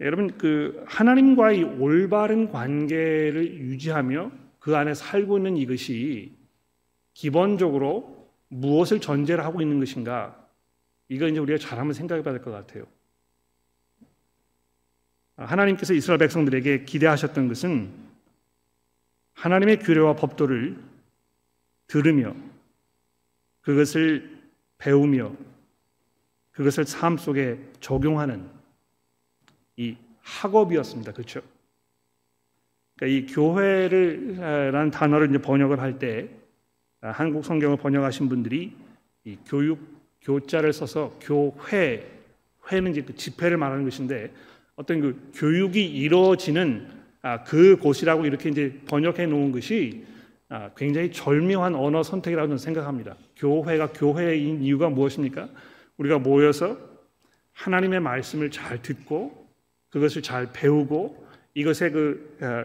여러분 0.00 0.36
그 0.36 0.84
하나님과의 0.86 1.64
올바른 1.80 2.50
관계를 2.50 3.58
유지하며 3.58 4.30
그 4.58 4.76
안에 4.76 4.94
살고 4.94 5.38
있는 5.38 5.56
이것이 5.56 6.36
기본적으로 7.14 8.30
무엇을 8.48 9.00
전제로 9.00 9.42
하고 9.42 9.62
있는 9.62 9.78
것인가? 9.78 10.46
이거 11.08 11.26
이제 11.28 11.38
우리가 11.38 11.58
잘 11.58 11.78
한번 11.78 11.94
생각해 11.94 12.22
봐야 12.22 12.34
될 12.34 12.42
것 12.42 12.50
같아요. 12.50 12.84
하나님께서 15.36 15.94
이스라엘 15.94 16.18
백성들에게 16.18 16.84
기대하셨던 16.84 17.48
것은 17.48 17.90
하나님의 19.34 19.80
규례와 19.80 20.16
법도를 20.16 20.76
들으며 21.86 22.34
그것을 23.60 24.40
배우며 24.78 25.34
그것을 26.52 26.86
삶 26.86 27.18
속에 27.18 27.60
적용하는 27.80 28.55
이 29.76 29.96
학업이었습니다. 30.22 31.12
그렇죠? 31.12 31.40
그러니까 32.96 33.18
이 33.18 33.26
교회를라는 33.32 34.90
단어를 34.90 35.28
이제 35.28 35.38
번역을 35.38 35.80
할 35.80 35.98
때 35.98 36.28
한국 37.00 37.44
성경을 37.44 37.76
번역하신 37.76 38.28
분들이 38.28 38.72
이 39.24 39.36
교육 39.46 39.78
교자를 40.22 40.72
써서 40.72 41.16
교회 41.20 42.04
회는 42.70 42.92
이제 42.92 43.02
그 43.02 43.14
집회를 43.14 43.56
말하는 43.58 43.84
것인데 43.84 44.32
어떤 44.74 45.00
그 45.00 45.30
교육이 45.34 45.84
이루어지는 45.84 46.88
아, 47.22 47.42
그 47.44 47.76
곳이라고 47.76 48.26
이렇게 48.26 48.48
이제 48.48 48.80
번역해 48.88 49.26
놓은 49.26 49.52
것이 49.52 50.04
아, 50.48 50.70
굉장히 50.76 51.12
절묘한 51.12 51.74
언어 51.74 52.02
선택이라고 52.02 52.48
저는 52.48 52.58
생각합니다. 52.58 53.16
교회가 53.36 53.92
교회인 53.92 54.62
이유가 54.62 54.88
무엇입니까? 54.88 55.48
우리가 55.96 56.18
모여서 56.18 56.78
하나님의 57.52 58.00
말씀을 58.00 58.50
잘 58.50 58.82
듣고 58.82 59.45
그것을 59.90 60.22
잘 60.22 60.50
배우고 60.52 61.26
이것의 61.54 61.92
그, 61.92 62.36
아, 62.40 62.64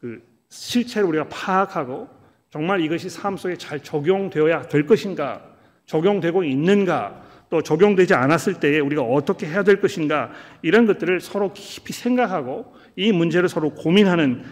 그 0.00 0.22
실체를 0.48 1.08
우리가 1.08 1.28
파악하고 1.28 2.08
정말 2.50 2.80
이것이 2.80 3.10
삶 3.10 3.36
속에 3.36 3.56
잘 3.56 3.82
적용되어야 3.82 4.68
될 4.68 4.86
것인가, 4.86 5.42
적용되고 5.86 6.44
있는가, 6.44 7.24
또 7.50 7.62
적용되지 7.62 8.14
않았을 8.14 8.60
때에 8.60 8.80
우리가 8.80 9.02
어떻게 9.02 9.46
해야 9.46 9.62
될 9.62 9.80
것인가 9.80 10.32
이런 10.62 10.86
것들을 10.86 11.20
서로 11.20 11.52
깊이 11.52 11.92
생각하고 11.92 12.74
이 12.96 13.12
문제를 13.12 13.48
서로 13.48 13.70
고민하는 13.74 14.42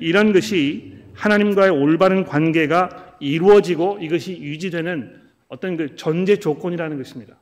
이런 0.00 0.32
것이 0.32 0.98
하나님과의 1.14 1.70
올바른 1.70 2.24
관계가 2.24 3.16
이루어지고 3.20 3.98
이것이 4.00 4.38
유지되는 4.38 5.22
어떤 5.48 5.76
그 5.76 5.96
전제 5.96 6.36
조건이라는 6.38 6.96
것입니다. 6.96 7.36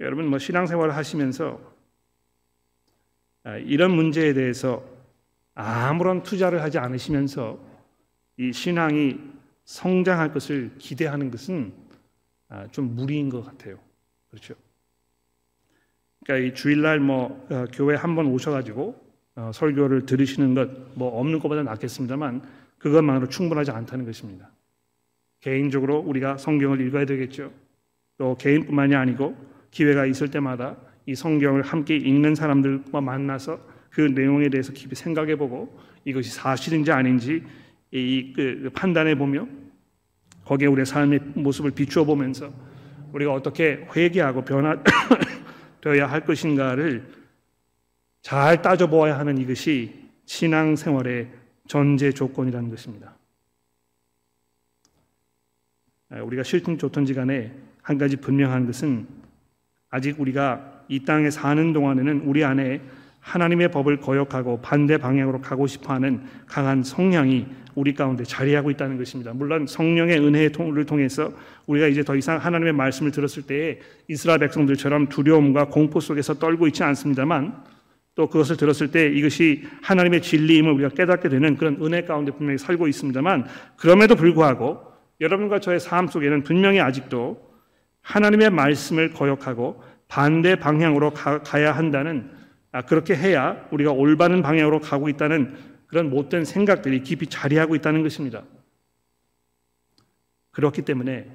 여러분 0.00 0.26
뭐 0.28 0.38
신앙생활을 0.38 0.96
하시면서 0.96 1.60
아, 3.44 3.56
이런 3.56 3.90
문제에 3.92 4.32
대해서 4.32 4.82
아무런 5.54 6.22
투자를 6.22 6.62
하지 6.62 6.78
않으시면서 6.78 7.58
이 8.38 8.52
신앙이 8.52 9.18
성장할 9.64 10.32
것을 10.32 10.72
기대하는 10.78 11.30
것은 11.30 11.72
아, 12.48 12.66
좀 12.68 12.94
무리인 12.94 13.28
것 13.28 13.44
같아요. 13.44 13.78
그렇죠? 14.30 14.54
그러니까 16.24 16.48
이 16.48 16.54
주일날 16.54 17.00
뭐 17.00 17.46
어, 17.50 17.64
교회 17.72 17.94
한 17.96 18.14
번 18.14 18.26
오셔가지고 18.26 19.10
어, 19.36 19.50
설교를 19.54 20.06
들으시는 20.06 20.54
것 20.54 20.68
뭐 20.94 21.18
없는 21.20 21.38
것보다 21.38 21.62
낫겠습니다만 21.62 22.42
그것만으로 22.78 23.28
충분하지 23.28 23.70
않다는 23.70 24.04
것입니다. 24.06 24.50
개인적으로 25.40 25.98
우리가 25.98 26.36
성경을 26.36 26.80
읽어야 26.86 27.04
되겠죠. 27.06 27.52
또 28.18 28.36
개인뿐만이 28.36 28.94
아니고 28.94 29.49
기회가 29.70 30.06
있을 30.06 30.30
때마다 30.30 30.76
이 31.06 31.14
성경을 31.14 31.62
함께 31.62 31.96
읽는 31.96 32.34
사람들과 32.34 33.00
만나서 33.00 33.60
그 33.90 34.00
내용에 34.00 34.48
대해서 34.48 34.72
깊이 34.72 34.94
생각해 34.94 35.36
보고 35.36 35.78
이것이 36.04 36.30
사실인지 36.30 36.92
아닌지 36.92 37.42
이, 37.90 38.32
그, 38.34 38.60
그 38.62 38.70
판단해 38.70 39.16
보며 39.16 39.46
거기에 40.44 40.68
우리의 40.68 40.86
삶의 40.86 41.20
모습을 41.34 41.72
비추어 41.72 42.04
보면서 42.04 42.52
우리가 43.12 43.32
어떻게 43.32 43.86
회개하고 43.94 44.44
변화되어야 44.44 46.06
할 46.10 46.24
것인가를 46.24 47.20
잘 48.22 48.62
따져 48.62 48.88
보아야 48.88 49.18
하는 49.18 49.38
이것이 49.38 49.94
신앙 50.26 50.76
생활의 50.76 51.30
전제 51.66 52.12
조건이라는 52.12 52.70
것입니다. 52.70 53.16
아, 56.10 56.20
우리가 56.22 56.42
싫든 56.42 56.78
좋든지 56.78 57.14
간에 57.14 57.52
한 57.82 57.98
가지 57.98 58.16
분명한 58.16 58.66
것은 58.66 59.19
아직 59.90 60.20
우리가 60.20 60.84
이 60.88 61.04
땅에 61.04 61.30
사는 61.30 61.72
동안에는 61.72 62.22
우리 62.24 62.44
안에 62.44 62.80
하나님의 63.20 63.70
법을 63.70 63.98
거역하고 64.00 64.60
반대 64.62 64.96
방향으로 64.96 65.40
가고 65.40 65.66
싶어 65.66 65.92
하는 65.92 66.22
강한 66.46 66.82
성향이 66.82 67.46
우리 67.74 67.94
가운데 67.94 68.24
자리하고 68.24 68.70
있다는 68.70 68.98
것입니다. 68.98 69.32
물론 69.32 69.66
성령의 69.66 70.18
은혜를 70.18 70.86
통해서 70.86 71.32
우리가 71.66 71.86
이제 71.86 72.02
더 72.02 72.16
이상 72.16 72.38
하나님의 72.38 72.72
말씀을 72.72 73.10
들었을 73.12 73.44
때에 73.44 73.78
이스라엘 74.08 74.40
백성들처럼 74.40 75.08
두려움과 75.08 75.66
공포 75.66 76.00
속에서 76.00 76.34
떨고 76.34 76.66
있지 76.66 76.82
않습니다만 76.82 77.62
또 78.14 78.28
그것을 78.28 78.56
들었을 78.56 78.90
때 78.90 79.06
이것이 79.06 79.64
하나님의 79.82 80.22
진리임을 80.22 80.72
우리가 80.72 80.88
깨닫게 80.90 81.28
되는 81.28 81.56
그런 81.56 81.78
은혜 81.80 82.02
가운데 82.02 82.32
분명히 82.32 82.58
살고 82.58 82.88
있습니다만 82.88 83.46
그럼에도 83.76 84.16
불구하고 84.16 84.80
여러분과 85.20 85.60
저의 85.60 85.78
삶 85.78 86.08
속에는 86.08 86.42
분명히 86.42 86.80
아직도 86.80 87.49
하나님의 88.10 88.50
말씀을 88.50 89.12
거역하고 89.12 89.82
반대 90.08 90.56
방향으로 90.56 91.12
가, 91.12 91.62
야 91.62 91.72
한다는 91.72 92.28
아, 92.72 92.82
그렇게 92.82 93.14
해야 93.14 93.64
우리가 93.70 93.92
올바른 93.92 94.42
방향으로 94.42 94.80
가고 94.80 95.08
있다는 95.08 95.56
그런 95.86 96.10
못된 96.10 96.44
생각들이 96.44 97.02
깊이 97.02 97.26
자리하고 97.26 97.76
있다는 97.76 98.02
것입니다. 98.02 98.42
그렇기 100.50 100.82
때문에 100.82 101.30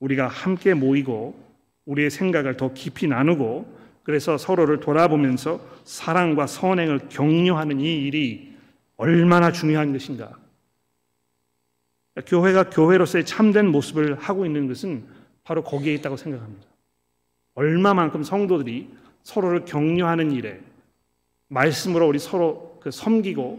우리가 0.00 0.28
함께 0.28 0.74
모이고 0.74 1.42
우리의 1.86 2.10
생각을 2.10 2.56
더 2.58 2.72
깊이 2.74 3.06
나누고 3.06 3.78
그래서 4.02 4.36
서로를 4.36 4.80
돌아보면서 4.80 5.60
사랑과 5.84 6.46
선행을 6.46 7.08
격려하는 7.08 7.80
이 7.80 8.06
일이 8.06 8.54
얼마나 8.96 9.52
중요한 9.52 9.92
것인가. 9.92 10.32
교회가 12.26 12.70
교회로서의 12.70 13.24
참된 13.24 13.68
모습을 13.68 14.16
하고 14.16 14.44
있는 14.44 14.66
것은 14.66 15.17
바로 15.48 15.64
거기에 15.64 15.94
있다고 15.94 16.18
생각합니다. 16.18 16.66
얼마만큼 17.54 18.22
성도들이 18.22 18.86
서로를 19.22 19.64
격려하는 19.64 20.30
일에 20.30 20.60
말씀으로 21.48 22.06
우리 22.06 22.18
서로 22.18 22.78
그 22.82 22.90
섬기고 22.90 23.58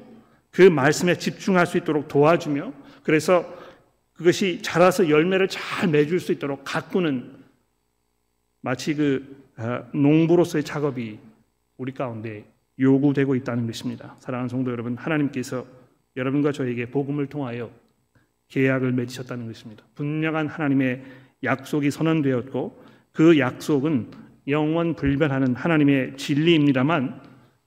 그 0.51 0.61
말씀에 0.61 1.17
집중할 1.17 1.65
수 1.65 1.79
있도록 1.79 2.07
도와주며 2.07 2.73
그래서 3.01 3.43
그것이 4.13 4.61
자라서 4.61 5.09
열매를 5.09 5.47
잘 5.47 5.89
맺을 5.89 6.19
수 6.19 6.31
있도록 6.31 6.61
가꾸는 6.63 7.31
마치 8.61 8.93
그 8.93 9.43
아, 9.55 9.83
농부로서의 9.91 10.63
작업이 10.63 11.17
우리 11.77 11.91
가운데 11.91 12.45
요구되고 12.79 13.33
있다는 13.33 13.65
것입니다. 13.65 14.15
사랑하는 14.19 14.47
성도 14.47 14.71
여러분, 14.71 14.95
하나님께서 14.95 15.65
여러분과 16.15 16.51
저에게 16.51 16.85
복음을 16.85 17.25
통하여 17.25 17.71
계약을 18.49 18.91
맺으셨다는 18.91 19.47
것입니다. 19.47 19.83
분명한 19.95 20.49
하나님의 20.49 21.28
약속이 21.43 21.91
선언되었고 21.91 22.83
그 23.11 23.39
약속은 23.39 24.11
영원 24.47 24.95
불변하는 24.95 25.55
하나님의 25.55 26.17
진리입니다만 26.17 27.21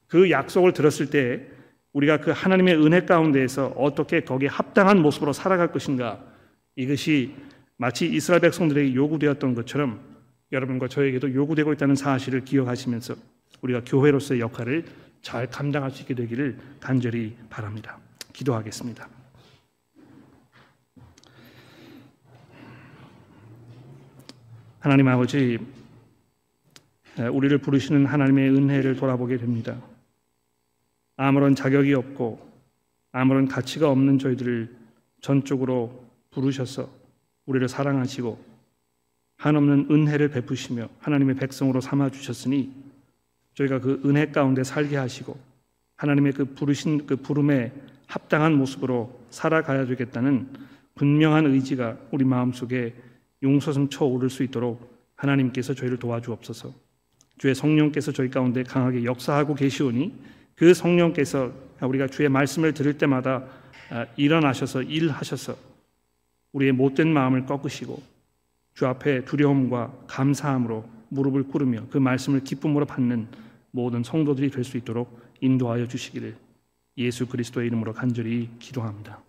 그 0.07 0.31
약속을 0.31 0.73
들었을 0.73 1.11
때 1.11 1.47
우리가 1.93 2.19
그 2.19 2.31
하나님의 2.31 2.77
은혜 2.85 3.05
가운데에서 3.05 3.69
어떻게 3.77 4.21
거기에 4.21 4.49
합당한 4.49 5.01
모습으로 5.01 5.33
살아갈 5.33 5.73
것인가 5.73 6.21
이것이 6.77 7.35
마치 7.77 8.07
이스라엘 8.07 8.41
백성들에게 8.41 8.95
요구되었던 8.95 9.55
것처럼 9.55 10.01
여러분과 10.53 10.89
저에게도 10.89 11.35
요구되고 11.35 11.73
있다는 11.73 11.95
사실을 11.95 12.45
기억하시면서 12.45 13.15
우리가 13.63 13.83
교회로서의 13.85 14.41
역할을 14.41 14.85
잘 15.23 15.47
감당할 15.47 15.91
수 15.91 16.03
있게 16.03 16.15
되기를 16.15 16.59
간절히 16.81 17.37
바랍니다. 17.49 17.99
기도하겠습니다. 18.33 19.22
하나님 24.83 25.07
아버지, 25.07 25.61
우리를 27.17 27.57
부르시는 27.59 28.05
하나님의 28.05 28.51
은혜를 28.51 28.97
돌아보게 28.97 29.37
됩니다. 29.37 29.81
아무런 31.17 31.55
자격이 31.55 31.95
없고 31.95 32.45
아무런 33.13 33.47
가치가 33.47 33.89
없는 33.89 34.19
저희들을 34.19 34.75
전적으로 35.21 36.05
부르셔서 36.33 36.91
우리를 37.47 37.69
사랑하시고 37.69 38.45
한없는 39.37 39.87
은혜를 39.89 40.31
베푸시며 40.31 40.89
하나님의 40.99 41.37
백성으로 41.37 41.81
삼아 41.81 42.11
주셨으니 42.11 42.75
저희가 43.55 43.79
그 43.79 44.03
은혜 44.05 44.33
가운데 44.33 44.65
살게 44.65 44.97
하시고 44.97 45.39
하나님의 45.95 46.33
그 46.33 46.45
부르신 46.45 47.07
그 47.07 47.15
부름에 47.15 47.73
합당한 48.09 48.55
모습으로 48.55 49.17
살아가야 49.31 49.87
되겠다는 49.87 50.49
분명한 50.97 51.47
의지가 51.47 51.99
우리 52.11 52.25
마음속에 52.25 52.95
용서슴 53.43 53.89
쳐오를 53.89 54.31
수 54.31 54.43
있도록 54.43 54.93
하나님께서 55.17 55.75
저희를 55.75 55.99
도와주옵소서. 55.99 56.73
주의 57.39 57.55
성령께서 57.55 58.13
저희 58.13 58.31
가운데 58.31 58.63
강하게 58.63 59.05
역사하고 59.05 59.55
계시오니 59.55 60.15
그 60.55 60.75
성령께서 60.75 61.53
우리가 61.81 62.07
주의 62.07 62.29
말씀을 62.29 62.73
들을 62.75 62.97
때마다 62.99 63.45
아, 63.91 64.07
일어나셔서 64.17 64.83
일하셔서 64.83 65.57
우리의 66.53 66.73
못된 66.73 67.09
마음을 67.13 67.47
꺾으시고 67.47 68.03
주 68.75 68.87
앞에 68.87 69.25
두려움과 69.25 69.93
감사함으로 70.07 70.85
무릎을 71.09 71.45
꿇으며 71.45 71.87
그 71.91 71.99
말씀을 71.99 72.45
기쁨으로 72.45 72.87
받는 72.87 73.27
모든 73.71 74.03
성도들이 74.03 74.51
될 74.51 74.65
수 74.65 74.77
있도록 74.77 75.21
인도하여 75.41 75.89
주시기를 75.89 76.37
예수 76.99 77.27
그리스도의 77.27 77.67
이름으로 77.67 77.93
간절히 77.93 78.49
기도합니다. 78.59 79.21